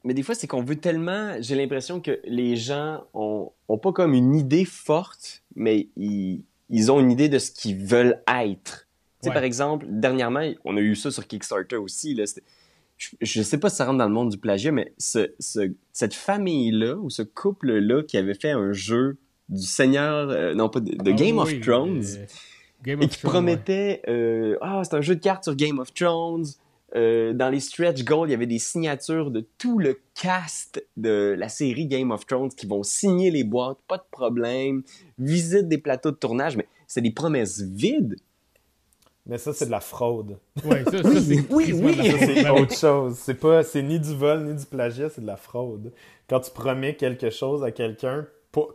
[0.06, 1.36] Mais des fois, c'est qu'on veut tellement.
[1.42, 6.90] J'ai l'impression que les gens ont, ont pas comme une idée forte, mais ils, ils
[6.92, 8.88] ont une idée de ce qu'ils veulent être.
[9.22, 9.34] Tu sais, Ouais.
[9.34, 12.14] par exemple, dernièrement, on a eu ça sur Kickstarter aussi.
[12.14, 12.24] Là,
[12.98, 15.74] je, je sais pas si ça rentre dans le monde du plagiat, mais ce, ce-
[15.92, 19.18] cette famille-là, ou ce couple-là qui avait fait un jeu
[19.50, 22.04] du Seigneur, euh, non pas de, de Ah Game of Thrones,
[22.84, 25.80] Game et of qui Thrones, promettait euh, ah c'est un jeu de cartes sur Game
[25.80, 26.46] of Thrones
[26.96, 31.36] Euh, dans les stretch goals il y avait des signatures de tout le cast de
[31.38, 34.82] la série Game of Thrones qui vont signer les boîtes pas de problème
[35.20, 38.16] visite des plateaux de tournage mais c'est des promesses vides
[39.28, 40.40] Mais ça, c'est de la fraude.
[40.66, 41.96] Ouais, ça, ça, c'est oui, oui.
[42.02, 42.62] c'est oui.
[42.62, 43.16] autre chose.
[43.20, 45.92] C'est pas, c'est ni du vol, ni du plagiat, c'est de la fraude.
[46.28, 48.26] Quand tu promets quelque chose à quelqu'un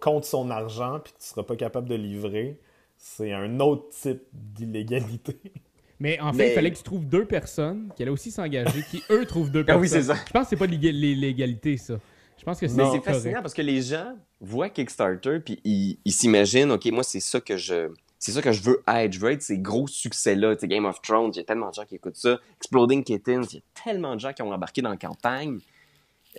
[0.01, 2.61] contre son argent, puis que tu seras pas capable de livrer,
[3.07, 5.37] c'est un autre type d'illégalité.
[6.01, 8.83] Mais en fait, Mais- il fallait que tu trouves deux personnes qui allaient aussi s'engager,
[8.91, 9.83] qui eux trouvent deux Ah personnes.
[9.83, 10.15] oui, c'est ça.
[10.27, 11.99] Je pense que c'est pas l'illé- l'illégalité, ça.
[12.39, 13.05] Je pense que c'est mais c'est correct.
[13.05, 17.57] fascinant parce que les gens voient Kickstarter puis ils s'imaginent ok moi c'est ça que
[17.57, 20.61] je c'est ça que je veux être je veux être ces gros succès là tu
[20.63, 23.47] sais Game of Thrones il y a tellement de gens qui écoutent ça Exploding Kittens
[23.53, 25.59] il y a tellement de gens qui ont embarqué dans la campagne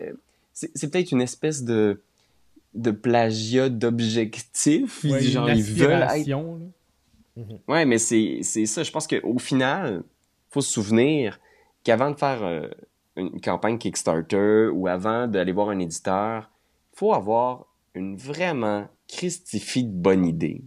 [0.01, 0.11] Euh,
[0.53, 2.01] c'est c'est peut-être une espèce de
[2.75, 6.43] de plagiat d'objectifs Ouais, Ils- genre une ils veulent être là.
[7.67, 8.83] Ouais, mais c'est c'est ça.
[8.83, 10.03] Je pense qu'au final,
[10.49, 11.39] faut se souvenir
[11.83, 12.67] qu'avant de faire euh,
[13.17, 16.49] une campagne Kickstarter ou avant d'aller voir un éditeur,
[16.93, 20.63] faut avoir une vraiment christifie de bonne idée.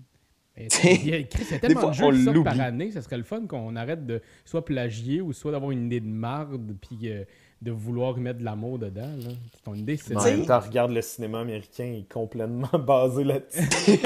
[0.57, 0.69] Il
[1.61, 2.43] tellement fois, de jeux on l'oublie.
[2.43, 5.87] par année, ça serait le fun qu'on arrête de soit plagier ou soit d'avoir une
[5.87, 7.25] idée de marde puis euh,
[7.61, 9.03] de vouloir mettre de l'amour dedans.
[9.19, 9.31] Là.
[9.65, 13.69] Ton idée, c'est En même temps, regarde le cinéma américain, il est complètement basé là-dessus.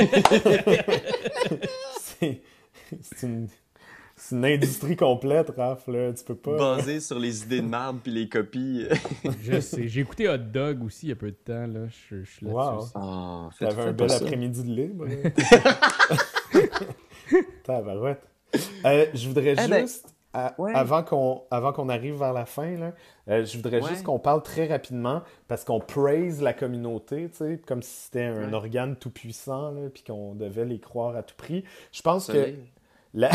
[2.00, 2.40] c'est
[3.00, 3.48] c'est une,
[4.16, 6.12] c'est une industrie complète, Raph, là.
[6.12, 6.76] Tu peux pas.
[6.76, 8.86] Basé sur les idées de marde puis les copies.
[9.42, 9.88] Je sais.
[9.88, 11.66] J'ai écouté Hot Dog aussi il y a peu de temps.
[11.66, 11.86] Là.
[12.11, 12.90] Je, je suis là-dessus.
[12.96, 13.50] Wow.
[13.59, 15.07] faites- T'avais un bel après-midi de libre.
[17.64, 18.22] Tabarouette.
[18.84, 20.72] Euh, je voudrais Eh ben, juste, à- ouais.
[20.74, 22.93] avant qu'on avant qu'on arrive vers la fin, là,
[23.28, 23.89] euh, je voudrais Ouais.
[23.89, 27.30] juste qu'on parle très rapidement parce qu'on praise la communauté,
[27.66, 28.55] comme si c'était un Ouais.
[28.55, 31.64] organe tout puissant, puis qu'on devait les croire à tout prix.
[31.93, 32.55] Je pense Ça que
[33.14, 33.30] la...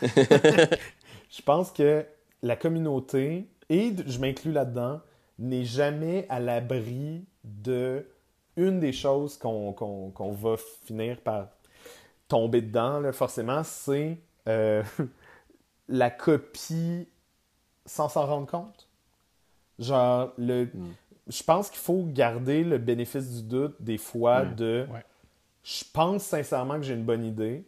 [0.02, 2.04] je pense que
[2.42, 5.00] la communauté, et je m'inclus là-dedans,
[5.38, 8.06] n'est jamais à l'abri de
[8.56, 11.48] une des choses qu'on qu'on- qu'on va finir par
[12.28, 14.18] tomber dedans, là, forcément, c'est
[14.48, 14.82] euh,
[15.90, 17.06] la copie
[17.86, 18.88] sans s'en rendre compte?
[19.78, 20.66] Genre, le...
[20.66, 20.90] Mm.
[21.28, 24.54] je pense qu'il faut garder le bénéfice du doute des fois Mm.
[24.56, 25.04] de Ouais.
[25.64, 27.64] je pense sincèrement que j'ai une bonne idée,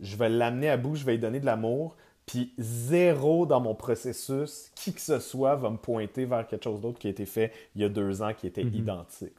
[0.00, 1.96] je vais l'amener à bout, je vais lui donner de l'amour,
[2.26, 6.80] puis zéro dans mon processus, qui que ce soit va me pointer vers quelque chose
[6.80, 8.74] d'autre qui a été fait il y a deux ans qui était Mhm.
[8.74, 9.34] identique.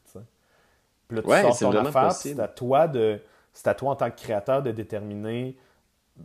[1.08, 3.20] Puis là, tu Ouais, sors ton affaire, c'est à toi de.
[3.54, 5.56] C'est à toi en tant que créateur de déterminer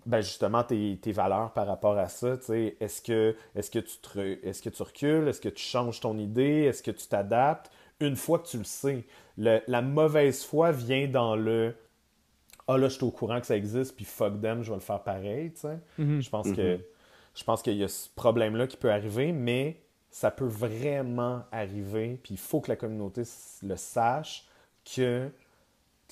[0.06, 2.36] ben justement tes, tes valeurs par rapport à ça.
[2.36, 2.76] tu sais.
[2.80, 5.28] Est-ce que, est que, tu te est-ce que tu recules?
[5.28, 6.64] Est-ce que tu changes ton idée?
[6.64, 7.70] Est-ce que tu t'adaptes?
[8.00, 9.04] Une fois que tu le sais,
[9.38, 11.74] le- la mauvaise foi vient dans le
[12.68, 14.82] Ah là, je suis au courant que ça existe, puis fuck them, je vais le
[14.82, 15.52] faire pareil.
[15.52, 15.78] tu sais.
[15.96, 16.20] Mhm.
[16.20, 16.78] Je pense que
[17.34, 19.80] je pense qu'il y a ce problème-là qui peut arriver, mais
[20.10, 23.22] ça peut vraiment arriver, puis il faut que la communauté
[23.62, 24.46] le sache
[24.94, 25.30] que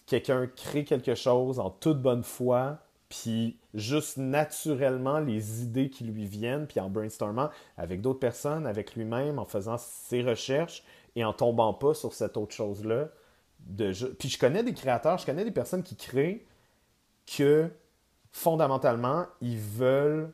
[0.06, 2.78] quelqu'un crée quelque chose en toute bonne foi,
[3.08, 8.94] puis juste naturellement les idées qui lui viennent, puis en brainstormant avec d'autres personnes, avec
[8.94, 10.82] lui-même, en faisant ses recherches
[11.14, 13.08] et en tombant pas sur cette autre chose-là.
[13.60, 16.44] De Puis je connais des créateurs, je connais des personnes qui créent
[17.26, 17.70] que
[18.32, 20.32] fondamentalement, ils veulent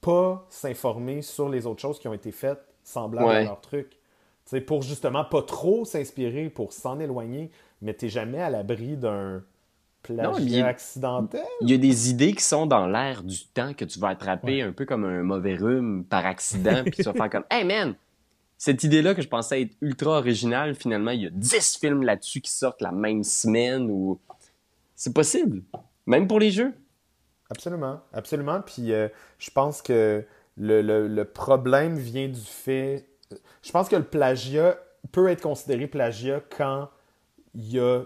[0.00, 3.90] pas s'informer sur les autres choses qui ont été faites semblables à leur truc.
[3.90, 3.98] Tu
[4.46, 7.50] sais, pour justement pas trop s'inspirer, pour s'en éloigner,
[7.82, 9.42] mais t'es jamais à l'abri d'un
[10.02, 11.42] plagiat Non, mais- accidentel?
[11.60, 14.62] Il y a des idées qui sont dans l'air du temps que tu vas attraper
[14.62, 17.94] un peu comme un mauvais rhume par accident, puis tu vas faire comme Hey man,
[18.56, 22.40] cette idée-là que je pensais être ultra originale, finalement, il y a 10 films là-dessus
[22.40, 24.18] qui sortent la même semaine ou.
[24.96, 25.62] C'est possible.
[26.06, 26.74] Même pour les jeux.
[27.50, 28.60] Absolument, absolument.
[28.62, 30.24] Puis euh, je pense que
[30.56, 33.06] le, le- le problème vient du fait.
[33.62, 34.76] Je pense que le plagiat
[35.12, 36.88] peut être considéré plagiat quand
[37.54, 38.02] il y a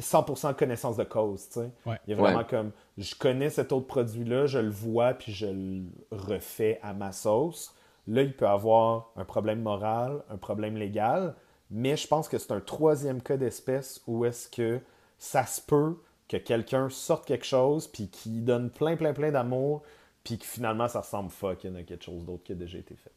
[0.00, 1.48] 100% connaissance de cause.
[1.48, 1.70] tu sais.
[1.86, 1.98] Ouais.
[2.06, 2.46] Il y a vraiment Ouais.
[2.48, 7.12] comme je connais cet autre produit-là, je le vois, puis je le refais à ma
[7.12, 7.74] sauce.
[8.06, 11.34] Là, il peut avoir un problème moral, un problème légal,
[11.70, 14.80] mais je pense que c'est un troisième cas d'espèce où est-ce que
[15.18, 15.96] ça se peut
[16.28, 19.82] que quelqu'un sorte quelque chose, puis qui donne plein, plein, plein d'amour,
[20.24, 23.12] puis que finalement ça ressemble fucking à quelque chose d'autre qui a déjà été fait.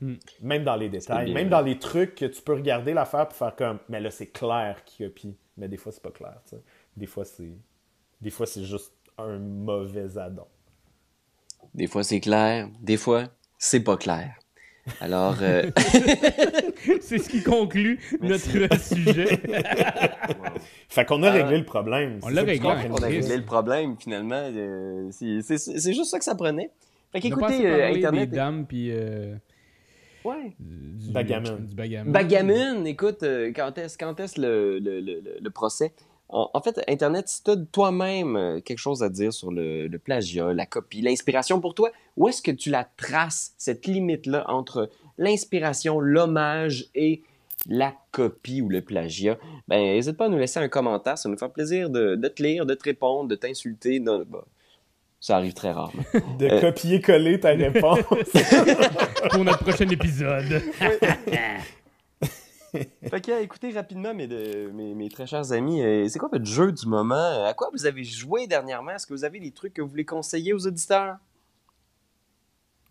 [0.00, 0.14] Hmm.
[0.42, 1.34] Même dans les détails, bien.
[1.34, 4.26] même dans les trucs que tu peux regarder l'affaire pour faire comme, mais là c'est
[4.26, 6.34] clair qu'il copie, mais des fois c'est pas clair.
[6.44, 6.62] tu sais.
[6.96, 7.56] Des fois c'est,
[8.20, 10.46] des fois c'est juste un mauvais addon.
[11.74, 12.68] Des fois, c'est clair.
[12.80, 13.24] Des fois,
[13.58, 14.34] c'est pas clair.
[15.00, 15.70] Alors, euh,
[17.00, 18.58] C'est ce qui conclut Merci.
[18.58, 19.40] notre sujet.
[20.88, 22.20] Fait qu'on a réglé le problème.
[22.22, 24.40] On l'a réglé, on a réglé le problème, finalement.
[24.54, 26.70] Euh, c'est- juste ça que ça prenait.
[27.12, 28.30] Fait qu'écoutez, euh, Internet.
[28.30, 29.34] des dames puis euh,
[30.26, 30.56] Ouais.
[30.58, 31.56] du Backgammon.
[32.82, 35.92] Du écoute, euh, quand est-ce quand est-ce le, le, le, le- procès?
[36.28, 39.86] En, en fait, Internet, si tu as toi-même euh, quelque chose à dire sur le,
[39.86, 44.44] le plagiat, la copie, l'inspiration pour toi, où est-ce que tu la traces, cette limite-là
[44.50, 47.22] entre l'inspiration, l'hommage et
[47.68, 49.38] la copie ou le plagiat?
[49.68, 52.42] Ben, n'hésite pas à nous laisser un commentaire, ça nous fait plaisir de, de te
[52.42, 54.00] lire, de te répondre, de t'insulter.
[54.00, 54.44] de- bah,
[55.20, 56.02] ça arrive très rarement.
[56.38, 56.60] De Euh.
[56.60, 58.00] copier-coller ta réponse.
[59.30, 60.62] Pour notre prochain épisode.
[63.08, 66.28] Fait que, euh, écoutez rapidement, mes, de- mes, mes très chers amis, euh, c'est quoi
[66.30, 67.44] votre jeu du moment?
[67.46, 68.90] À quoi vous avez joué dernièrement?
[68.90, 71.16] Est-ce que vous avez des trucs que vous voulez conseiller aux auditeurs?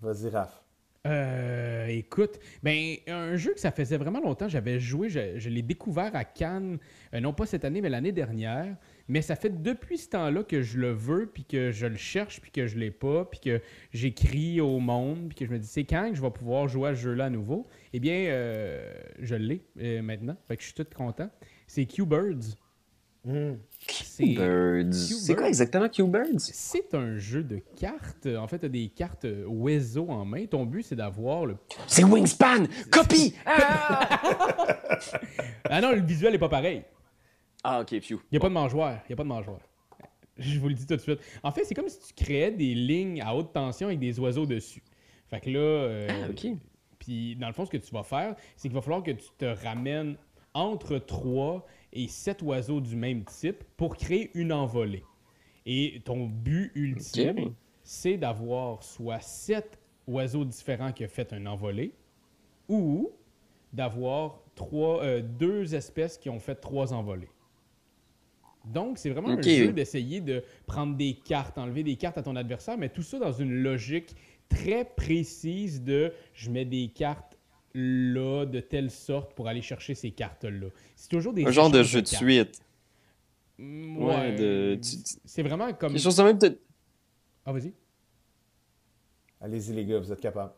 [0.01, 0.61] Vas-y, Raph.
[1.05, 5.61] Euh, écoute, ben un jeu que ça faisait vraiment longtemps, j'avais joué, je, je l'ai
[5.61, 6.79] découvert à Cannes,
[7.13, 8.75] euh, non pas cette année, mais l'année dernière.
[9.07, 12.41] Mais ça fait depuis ce temps-là que je le veux, puis que je le cherche,
[12.41, 13.61] puis que je l'ai pas, puis que
[13.93, 16.89] j'écris au monde, puis que je me dis c'est quand que je vais pouvoir jouer
[16.89, 17.67] à ce jeu-là à nouveau?
[17.93, 21.29] Eh bien, euh, je l'ai euh, maintenant, fait que je suis tout content.
[21.67, 22.55] C'est Q-Birds.
[23.23, 23.53] Hmm.
[23.79, 24.93] C'est- Birds.
[24.93, 26.37] C'est quoi exactement Q-Birds?
[26.39, 28.27] C'est un jeu de cartes.
[28.27, 30.45] En fait, tu as des cartes oiseaux en main.
[30.45, 32.65] Ton but, c'est d'avoir le C'est Wingspan!
[32.91, 33.35] Copie!
[33.45, 34.67] Ah!
[35.67, 36.83] Ah non, le visuel n'est pas pareil.
[37.67, 38.19] Ah, ok, phew.
[38.31, 38.99] Il n'y a pas de mangeoire.
[39.03, 39.59] Il n'y a pas de mangeoire.
[40.37, 41.19] Je vous le dis tout de suite.
[41.43, 44.45] En fait, c'est comme si tu créais des lignes à haute tension avec des oiseaux
[44.45, 44.83] dessus.
[45.27, 46.47] Fait que là, euh, Ah, ok.
[46.99, 49.27] puis dans le fond, ce que tu vas faire, c'est qu'il va falloir que tu
[49.37, 50.17] te ramènes
[50.53, 55.03] entre 3 et 7 oiseaux du même type pour créer une envolée.
[55.65, 57.53] Et ton but ultime,
[57.83, 61.93] c'est d'avoir soit 7 oiseaux différents qui ont fait un envolé
[62.67, 63.09] ou
[63.73, 67.29] d'avoir trois, euh, deux espèces qui ont fait trois envolées.
[68.73, 69.39] Donc, c'est vraiment Ok.
[69.45, 73.03] un jeu d'essayer de prendre des cartes, enlever des cartes à ton adversaire, mais tout
[73.03, 74.15] ça dans une logique
[74.49, 77.37] très précise de je mets des cartes
[77.73, 80.67] là de telle sorte pour aller chercher ces cartes-là.
[80.95, 82.23] C'est toujours des Un genre de jeu de cartes.
[82.23, 82.61] suite.
[83.57, 85.91] Mm, Ouais, Ouais, de- tu- c'est vraiment comme.
[85.93, 86.37] Quelque chose de même.
[86.37, 86.59] peut-être-
[87.45, 87.73] Ah, vas-y.
[89.41, 90.53] Allez-y, les gars, vous êtes capables.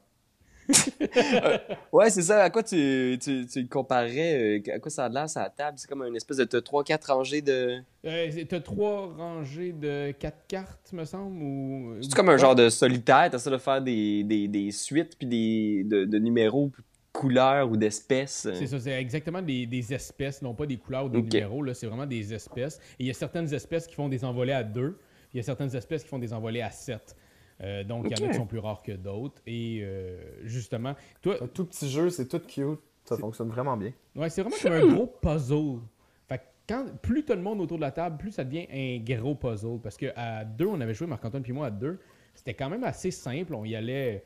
[1.91, 2.43] Ouais, c'est ça.
[2.43, 4.59] À quoi tu, tu, tu le comparais?
[4.59, 5.77] euh, À quoi ça a l'air, ça table?
[5.77, 7.79] C'est comme une espèce de 3-4 rangées de.
[8.05, 11.95] Euh, c'est- T'as trois rangées de quatre cartes, me semble, ou...
[12.01, 13.29] C'est comme un genre de solitaire.
[13.31, 16.71] T'essaies de faire des, des, des suites puis des de, de numéros,
[17.11, 18.47] couleurs ou d'espèces.
[18.53, 21.33] C'est ça, c'est exactement des, des espèces, non pas des couleurs ou des Ok.
[21.33, 22.77] numéros, là, c'est vraiment des espèces.
[22.99, 24.99] Et il y a certaines espèces qui font des envolées à deux,
[25.33, 27.15] il y a certaines espèces qui font des envolées à sept.
[27.61, 29.41] Euh, donc, il y en a qui sont plus rares que d'autres.
[29.45, 32.79] Et euh, justement, toi, Un tout petit jeu, c'est tout cute.
[33.03, 33.93] Ça fonctionne vraiment bien.
[34.15, 35.79] ouais, c'est vraiment comme un gros puzzle.
[36.27, 38.67] Fait que quand, plus tu as le monde autour de la table, plus ça devient
[38.71, 39.79] un gros puzzle.
[39.81, 41.99] Parce qu'à deux, on avait joué, Marc-Antoine puis moi, à deux.
[42.35, 43.55] C'était quand même assez simple.
[43.55, 44.23] On y allait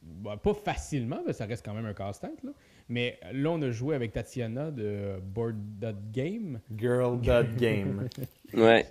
[0.00, 2.42] bah, pas facilement, mais ça reste quand même un casse-tête.
[2.44, 2.52] là.
[2.88, 6.60] Mais là, on a joué avec Tatiana de Board Dot Game.
[6.76, 8.08] Girl Dot Game.
[8.54, 8.86] Ouais.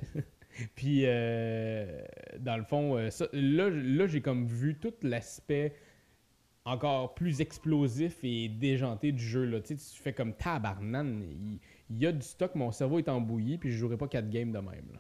[0.75, 2.01] Puis, euh,
[2.39, 5.73] dans le fond, euh, ça- là, là j'ai comme vu tout l'aspect
[6.65, 9.45] encore plus explosif et déjanté du jeu.
[9.45, 9.61] Là.
[9.61, 11.23] Tu sais, tu fais comme tabarnane.
[11.31, 14.29] Il, il y a du stock, mon cerveau est embouilli, puis je jouerai pas 4
[14.29, 14.85] games de même.
[14.93, 14.99] là.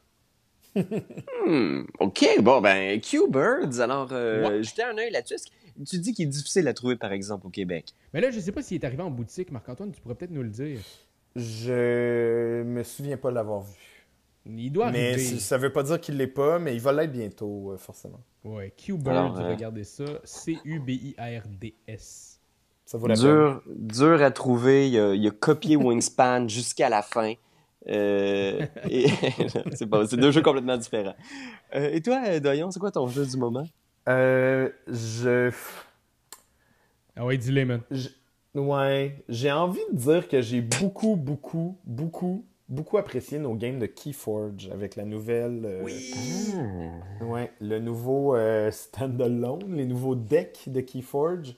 [1.45, 5.35] Hmm, OK, bon, ben, Q-Birds, alors, euh, un œil là-dessus.
[5.87, 7.93] Tu dis qu'il est difficile à trouver, par exemple, au Québec?
[8.13, 9.51] Mais là, je sais pas s'il est arrivé en boutique.
[9.51, 10.79] Marc-Antoine, tu pourrais peut-être nous le dire.
[11.35, 13.96] Je me souviens pas l'avoir vu.
[14.49, 15.17] Il doit Mais arriver.
[15.19, 18.21] c- ça veut pas dire qu'il l'est pas, mais il va l'être bientôt, euh, forcément.
[18.43, 20.05] Ouais, Q-Bird, Alors, euh, regardez ça.
[21.17, 22.39] C-U-B-I-R-D-S.
[22.85, 23.59] Ça vaut la peine.
[23.75, 24.89] Dur, à trouver.
[24.89, 27.33] Il a, il a copié Wingspan jusqu'à la fin.
[27.89, 29.07] Euh, et-
[29.73, 31.15] c'est pas, c'est deux jeux complètement différents.
[31.75, 33.65] Euh, et toi, Doyon, c'est quoi ton jeu du moment?
[34.09, 35.51] Euh, je...
[37.15, 37.81] Ah ouais, dis-le, man.
[37.91, 38.09] je-
[38.55, 43.85] Ouais, j'ai envie de dire que j'ai beaucoup, beaucoup, beaucoup, beaucoup apprécié nos games de
[43.85, 45.61] Keyforge avec la nouvelle...
[45.65, 45.83] euh,
[47.25, 51.55] Ouais, le nouveau euh, standalone, les nouveaux decks de Keyforge.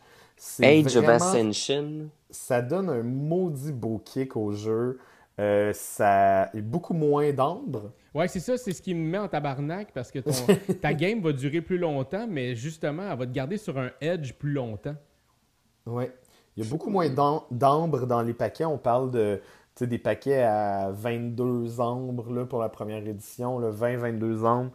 [0.62, 2.10] Age of Ascension.
[2.30, 5.00] Ça donne un maudit beau kick au jeu.
[5.40, 7.92] Euh, ça est beaucoup moins d'ambre.
[8.14, 10.32] Ouais, c'est ça, c'est ce qui me met en tabarnak parce que ton,
[10.82, 14.34] ta game va durer plus longtemps, mais justement, elle va te garder sur un edge
[14.34, 14.96] plus longtemps.
[15.86, 16.12] Ouais.
[16.58, 18.66] Il y a beaucoup moins d'am- d'ambre dans les paquets.
[18.66, 19.40] On parle de
[19.88, 24.72] des paquets à 22 ambres là, pour la première édition, 20-22 ambres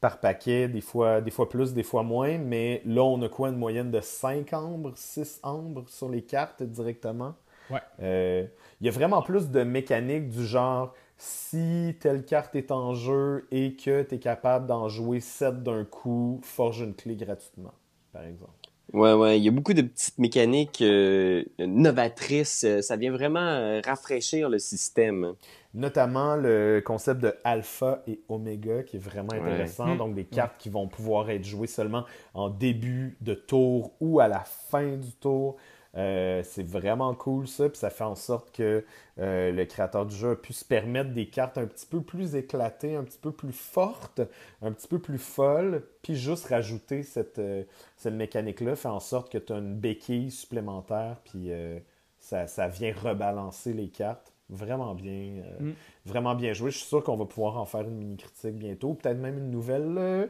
[0.00, 2.36] par paquet, des fois, des fois plus, des fois moins.
[2.36, 6.62] Mais là, on a quoi une moyenne de 5 ambres, 6 ambres sur les cartes
[6.62, 7.34] directement?
[7.70, 7.80] Ouais.
[8.00, 8.46] Euh,
[8.80, 13.46] il y a vraiment plus de mécanique du genre si telle carte est en jeu
[13.50, 17.72] et que tu es capable d'en jouer 7 d'un coup, forge une clé gratuitement,
[18.12, 18.52] par exemple.
[18.94, 22.62] Ouais, ouais, il y a beaucoup de petites mécaniques euh, novatrices.
[22.62, 25.34] Euh, Ça vient vraiment euh, rafraîchir le système.
[25.74, 29.96] Notamment le concept de alpha et oméga qui est vraiment intéressant.
[29.96, 29.98] Mm.
[29.98, 34.28] Donc des cartes qui vont pouvoir être jouées seulement en début de tour ou à
[34.28, 35.56] la fin du tour.
[35.96, 38.84] Euh, c'est vraiment cool ça, puis ça fait en sorte que
[39.20, 42.34] euh, le créateur du jeu a pu se permettre des cartes un petit peu plus
[42.34, 44.20] éclatées, un petit peu plus fortes,
[44.60, 47.62] un petit peu plus folles, puis juste rajouter cette, euh,
[47.96, 51.78] cette mécanique-là fait en sorte que tu as une béquille supplémentaire, puis euh,
[52.18, 54.32] ça, ça vient rebalancer les cartes.
[54.50, 55.72] Vraiment bien, euh, Mm.
[56.04, 56.70] vraiment bien joué.
[56.70, 59.94] Je suis sûr qu'on va pouvoir en faire une mini-critique bientôt, peut-être même une nouvelle
[59.96, 60.26] euh,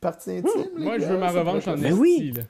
[0.00, 0.70] partie intime.
[0.76, 2.32] Moi, je veux ma revanche en Mais esti, oui.
[2.36, 2.42] là.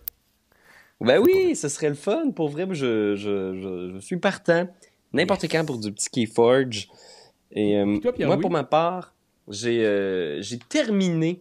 [1.00, 2.30] Ben oui, ce serait le fun.
[2.30, 4.66] Pour vrai, je, je, je, je suis partant.
[5.12, 6.88] N'importe quand pour du petit Keyforge.
[7.52, 9.14] Et euh, toi, moi, pour ma part,
[9.48, 11.40] j'ai euh, j'ai terminé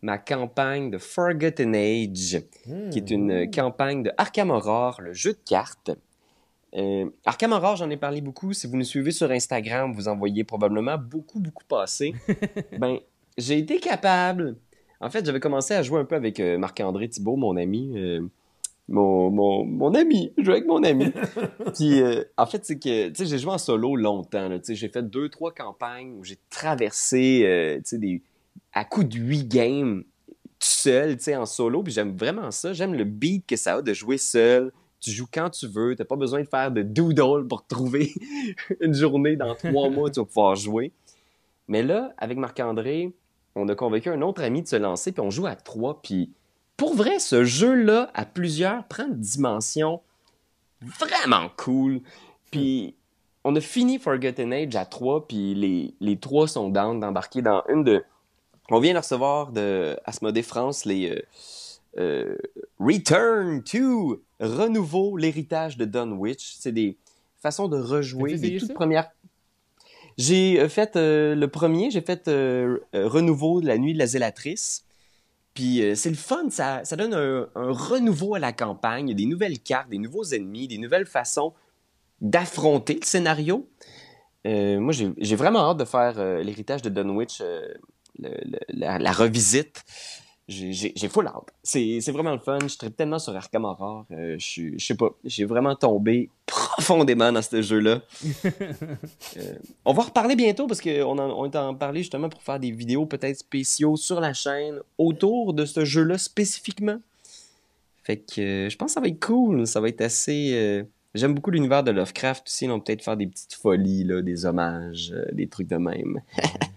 [0.00, 2.90] ma campagne de Forgotten Age, Hmm.
[2.90, 5.90] qui est une campagne de Arkham Horror, le jeu de cartes.
[6.74, 8.52] Euh, Arkham Horror, j'en ai parlé beaucoup.
[8.52, 12.14] Si vous nous suivez sur Instagram, vous en voyez probablement beaucoup, beaucoup passer.
[12.78, 12.98] ben,
[13.36, 14.56] j'ai été capable.
[15.00, 17.94] En fait, j'avais commencé à jouer un peu avec Marc-André Thibault, mon ami.
[18.88, 20.32] Mon, mon, mon ami.
[20.38, 21.12] Je jouais avec mon ami.
[21.74, 24.48] Puis, euh, en fait, c'est que, tu sais, j'ai joué en solo longtemps.
[24.48, 24.58] là.
[24.58, 28.22] Tu sais, j'ai fait deux, trois campagnes où j'ai traversé, euh, tu sais, des,
[28.72, 30.04] à coup de huit games
[30.58, 31.82] tout seul, tu sais, en solo.
[31.82, 32.72] Puis j'aime vraiment ça.
[32.72, 34.72] J'aime le beat que ça a de jouer seul.
[35.00, 35.96] Tu joues quand tu veux.
[35.96, 38.12] T'as pas besoin de faire de doodle pour trouver
[38.80, 40.92] une journée dans trois mois, tu vas pouvoir jouer.
[41.66, 43.12] Mais là, avec Marc-André,
[43.54, 46.00] on a convaincu un autre ami de se lancer, puis on joue à trois.
[46.02, 46.30] Puis
[46.76, 50.00] pour vrai, ce jeu-là, à plusieurs, prend une dimension
[50.98, 52.00] vraiment cool.
[52.50, 52.94] Puis
[53.44, 57.62] on a fini Forgotten Age à trois, puis les, les trois sont down d'embarquer dans
[57.68, 58.04] une de...
[58.70, 61.22] On vient de recevoir de Asmodée France les euh,
[61.98, 62.36] euh,
[62.78, 66.56] Return to Renouveau, l'héritage de Dunwich.
[66.58, 66.96] C'est des
[67.40, 69.10] façons de rejouer des toutes premières...
[70.18, 74.06] J'ai euh, fait euh, le premier, j'ai fait euh, Renouveau de la nuit de la
[74.06, 74.84] zélatrice.
[75.54, 79.88] Puis euh, c'est le fun, ça, donne un, renouveau à la campagne, des nouvelles cartes,
[79.88, 81.52] des nouveaux ennemis, des nouvelles façons
[82.20, 83.68] d'affronter le scénario.
[84.46, 87.42] Euh, moi, j'ai vraiment hâte de faire euh, l'héritage de Dunwich,
[88.18, 89.84] la revisite.
[90.52, 91.52] J'ai full hâte.
[91.62, 92.58] C'est vraiment le fun.
[92.66, 94.04] Je tripe tellement sur Arkham Horror.
[94.10, 98.00] Euh, je sais pas, j'ai vraiment tombé profondément dans ce jeu-là.
[99.38, 102.60] Euh, on va en reparler bientôt parce qu'on on est en parler justement pour faire
[102.60, 106.98] des vidéos peut-être spéciaux sur la chaîne autour de ce jeu-là spécifiquement.
[108.02, 109.66] Fait que euh, je pense que ça va être cool.
[109.66, 110.84] Ça va être assez.
[111.14, 112.66] J'aime beaucoup l'univers de Lovecraft aussi.
[112.68, 116.20] On va peut-être faire des petites folies, là, des hommages, des trucs de même.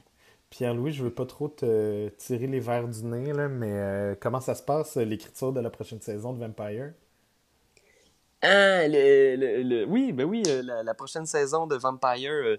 [0.57, 4.39] Pierre-Louis, je veux pas trop te tirer les verres du nez, là, mais euh, comment
[4.39, 6.93] ça se passe, euh, l'écriture de la prochaine saison de Vampire?
[8.41, 12.31] Ah, le, le- le- oui, ben oui, euh, la, la prochaine saison de Vampire.
[12.31, 12.55] euh,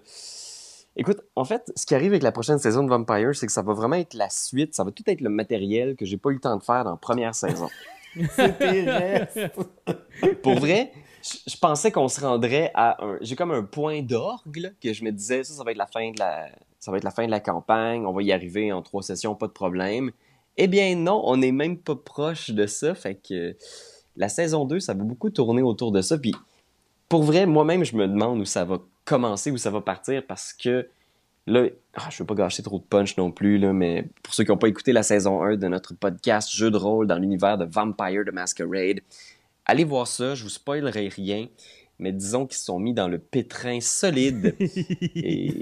[0.95, 3.63] Écoute, en fait, ce qui arrive avec la prochaine saison de Vampire, c'est que ça
[3.63, 4.75] va vraiment être la suite.
[4.75, 6.91] Ça va tout être le matériel que j'ai pas eu le temps de faire dans
[6.91, 7.69] la première saison.
[10.43, 10.91] Pour vrai,
[11.23, 13.17] je, je pensais qu'on se rendrait à un.
[13.21, 16.11] J'ai comme un point d'orgue que je me disais ça, ça va être la fin
[16.11, 16.47] de la,
[16.79, 18.05] ça va être la fin de la campagne.
[18.05, 20.11] On va y arriver en trois sessions, pas de problème.
[20.57, 22.95] Eh bien non, on n'est même pas proche de ça.
[22.95, 23.55] Fait que
[24.15, 26.17] la saison 2, ça va beaucoup tourner autour de ça.
[26.17, 26.33] Puis
[27.09, 30.53] pour vrai, moi-même, je me demande où ça va commencer, où ça va partir, parce
[30.53, 30.87] que
[31.47, 31.63] Là,
[31.95, 34.51] ah, je veux pas gâcher trop de punch non plus, là, mais pour ceux qui
[34.51, 37.63] n'ont pas écouté la saison 1 de notre podcast Jeu de rôle dans l'univers de
[37.63, 38.99] Vampire de Masquerade,
[39.65, 41.47] allez voir ça, je vous spoilerai rien,
[41.99, 44.55] mais disons qu'ils se sont mis dans le pétrin solide.
[45.15, 45.53] et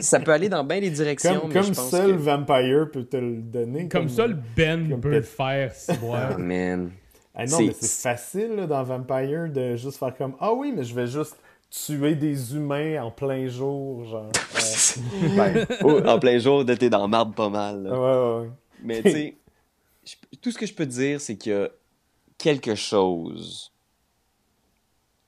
[0.00, 2.16] ça peut aller dans bien les directions, Comme, mais comme je pense seul que...
[2.16, 3.88] Vampire peut te le donner.
[3.88, 6.90] Comme ça, le Ben comme peut le faire, si Ah, man.
[7.34, 10.72] Ah non, C'est- mais c'est facile là, dans Vampire de juste faire comme Ah oui,
[10.76, 11.36] mais je vais juste
[11.70, 14.30] tuer des humains en plein jour, genre.
[14.56, 17.82] Euh, ben, Oh, en plein jour, t'es dans marbre pas mal.
[17.84, 17.90] là.
[17.90, 18.50] ouais, ouais, ouais.
[18.84, 19.36] Mais tu sais,
[20.42, 21.70] tout ce que je peux te dire, c'est qu'il y a
[22.36, 23.71] quelque chose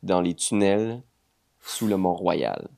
[0.04, 1.02] dans les tunnels
[1.60, 2.68] sous le Mont-Royal.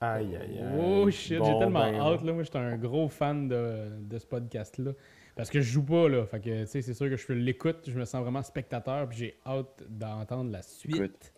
[0.00, 0.64] Aïe, aïe, aïe.
[0.78, 2.32] Oh shit, j'ai Bon, tellement ben, hâte là.
[2.32, 4.92] Moi, j'étais un gros fan de, de ce podcast-là.
[5.34, 6.24] Parce que je joue pas là.
[6.26, 9.18] Fait que tu sais, c'est sûr que je l'écoute, je me sens vraiment spectateur, puis
[9.18, 10.94] j'ai hâte d'entendre la suite.
[10.96, 11.32] Écoute.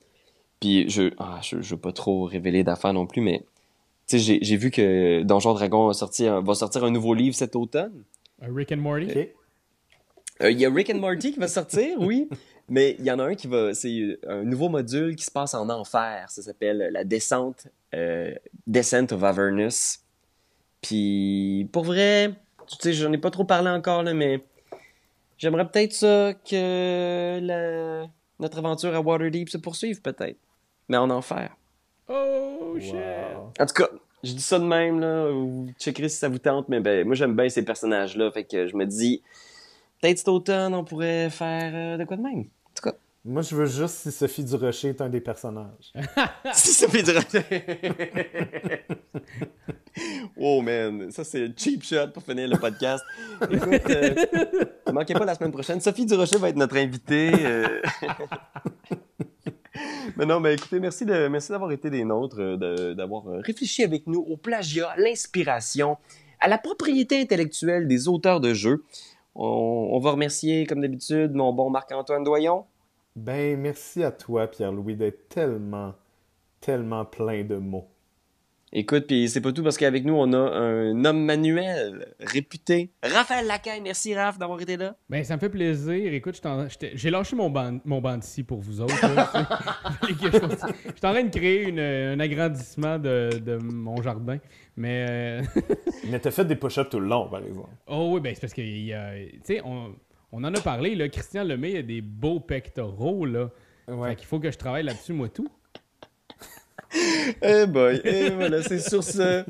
[0.61, 3.41] Puis je, ah, je, je veux pas trop révéler d'affaires non plus, mais
[4.07, 7.15] tu sais, j'ai, j'ai vu que Donjon Dragon a sorti un- va sortir un nouveau
[7.15, 8.05] livre cet automne.
[8.41, 9.07] Un Rick and Morty.
[9.11, 9.29] Ok.
[10.43, 12.29] Euh, Il y a Rick and Morty qui va sortir, oui,
[12.69, 15.55] mais il y en a un qui va, c'est un nouveau module qui se passe
[15.55, 16.27] en enfer.
[16.29, 18.35] Ça s'appelle la descente, euh,
[18.67, 20.01] Descent of Avernus.
[20.83, 22.33] Puis pour vrai,
[22.67, 24.41] tu sais, j'en ai pas trop parlé encore là, mais
[25.39, 28.07] j'aimerais peut-être ça que la-
[28.39, 30.39] notre aventure à Waterdeep se poursuive peut-être,
[30.89, 31.57] mais en enfer.
[32.09, 32.95] Oh shit.
[32.95, 33.53] Wow.
[33.59, 33.89] En tout cas,
[34.23, 35.31] je dis ça de même, là.
[35.31, 38.31] Vous checkerez si ça vous tente, mais ben, moi, j'aime bien ces personnages-là.
[38.31, 39.23] Fait que je me dis,
[40.01, 42.45] peut-être cet automne, on pourrait faire euh, de quoi de même.
[43.25, 45.93] Moi, je veux juste si Sophie Durocher est un des personnages.
[46.55, 47.21] si fait dire.
[50.37, 53.05] oh man, ça c'est cheap shot pour finir le podcast.
[53.51, 54.15] Écoute, euh,
[54.87, 55.81] ne manquez pas la semaine prochaine.
[55.81, 57.33] Sophie Durocher va être notre invitée.
[57.35, 57.83] euh.
[60.17, 63.85] Mais non, mais écoutez, merci de merci d'avoir été des nôtres, euh, d'avoir euh, réfléchi
[63.85, 65.97] avec nous au plagiat, à l'inspiration,
[66.41, 68.83] à la propriété intellectuelle des auteurs de jeux.
[69.37, 72.65] On va remercier, comme d'habitude, mon bon Marc-Antoine Doyon.
[73.25, 75.95] Ben, merci à toi, Pierre-Louis, d'être tellement,
[76.61, 77.89] tellement plein de mots.
[78.71, 82.91] Écoute, puis c'est pas tout parce qu'avec nous, on a un homme manuel réputé.
[83.03, 84.95] Raphaël Lacaille, merci Raph d'avoir été là.
[85.09, 86.13] Ben, ça me fait plaisir.
[86.13, 88.95] Écoute, je t'en- j'étais- j'ai lâché mon banc, mon banc ici pour vous autres.
[90.03, 90.15] je.
[90.87, 94.37] J'étais en train de créer une- un agrandissement de, de mon jardin.
[94.77, 95.43] Mais, euh,
[96.11, 97.71] Mais t'as fait des push-ups tout le long, par exemple.
[97.87, 99.95] oh oui, ben, c'est parce que, a- tu sais, on,
[100.33, 101.09] on en a parlé, là.
[101.09, 103.51] Christian Lemay a des beaux pectoraux, là.
[103.87, 105.49] Fait qu'il faut que je travaille là-dessus, moi, tout.
[107.43, 109.45] Eh boy, et voilà, c'est sur ce.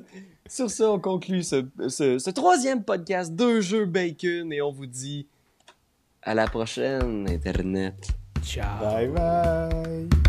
[0.48, 4.86] Sur ce, on conclut ce, ce, ce troisième podcast Deux jeux bacon et on vous
[4.86, 5.28] dit
[6.22, 8.08] à la prochaine, Internet.
[8.42, 8.80] Ciao.
[8.80, 10.27] Bye bye!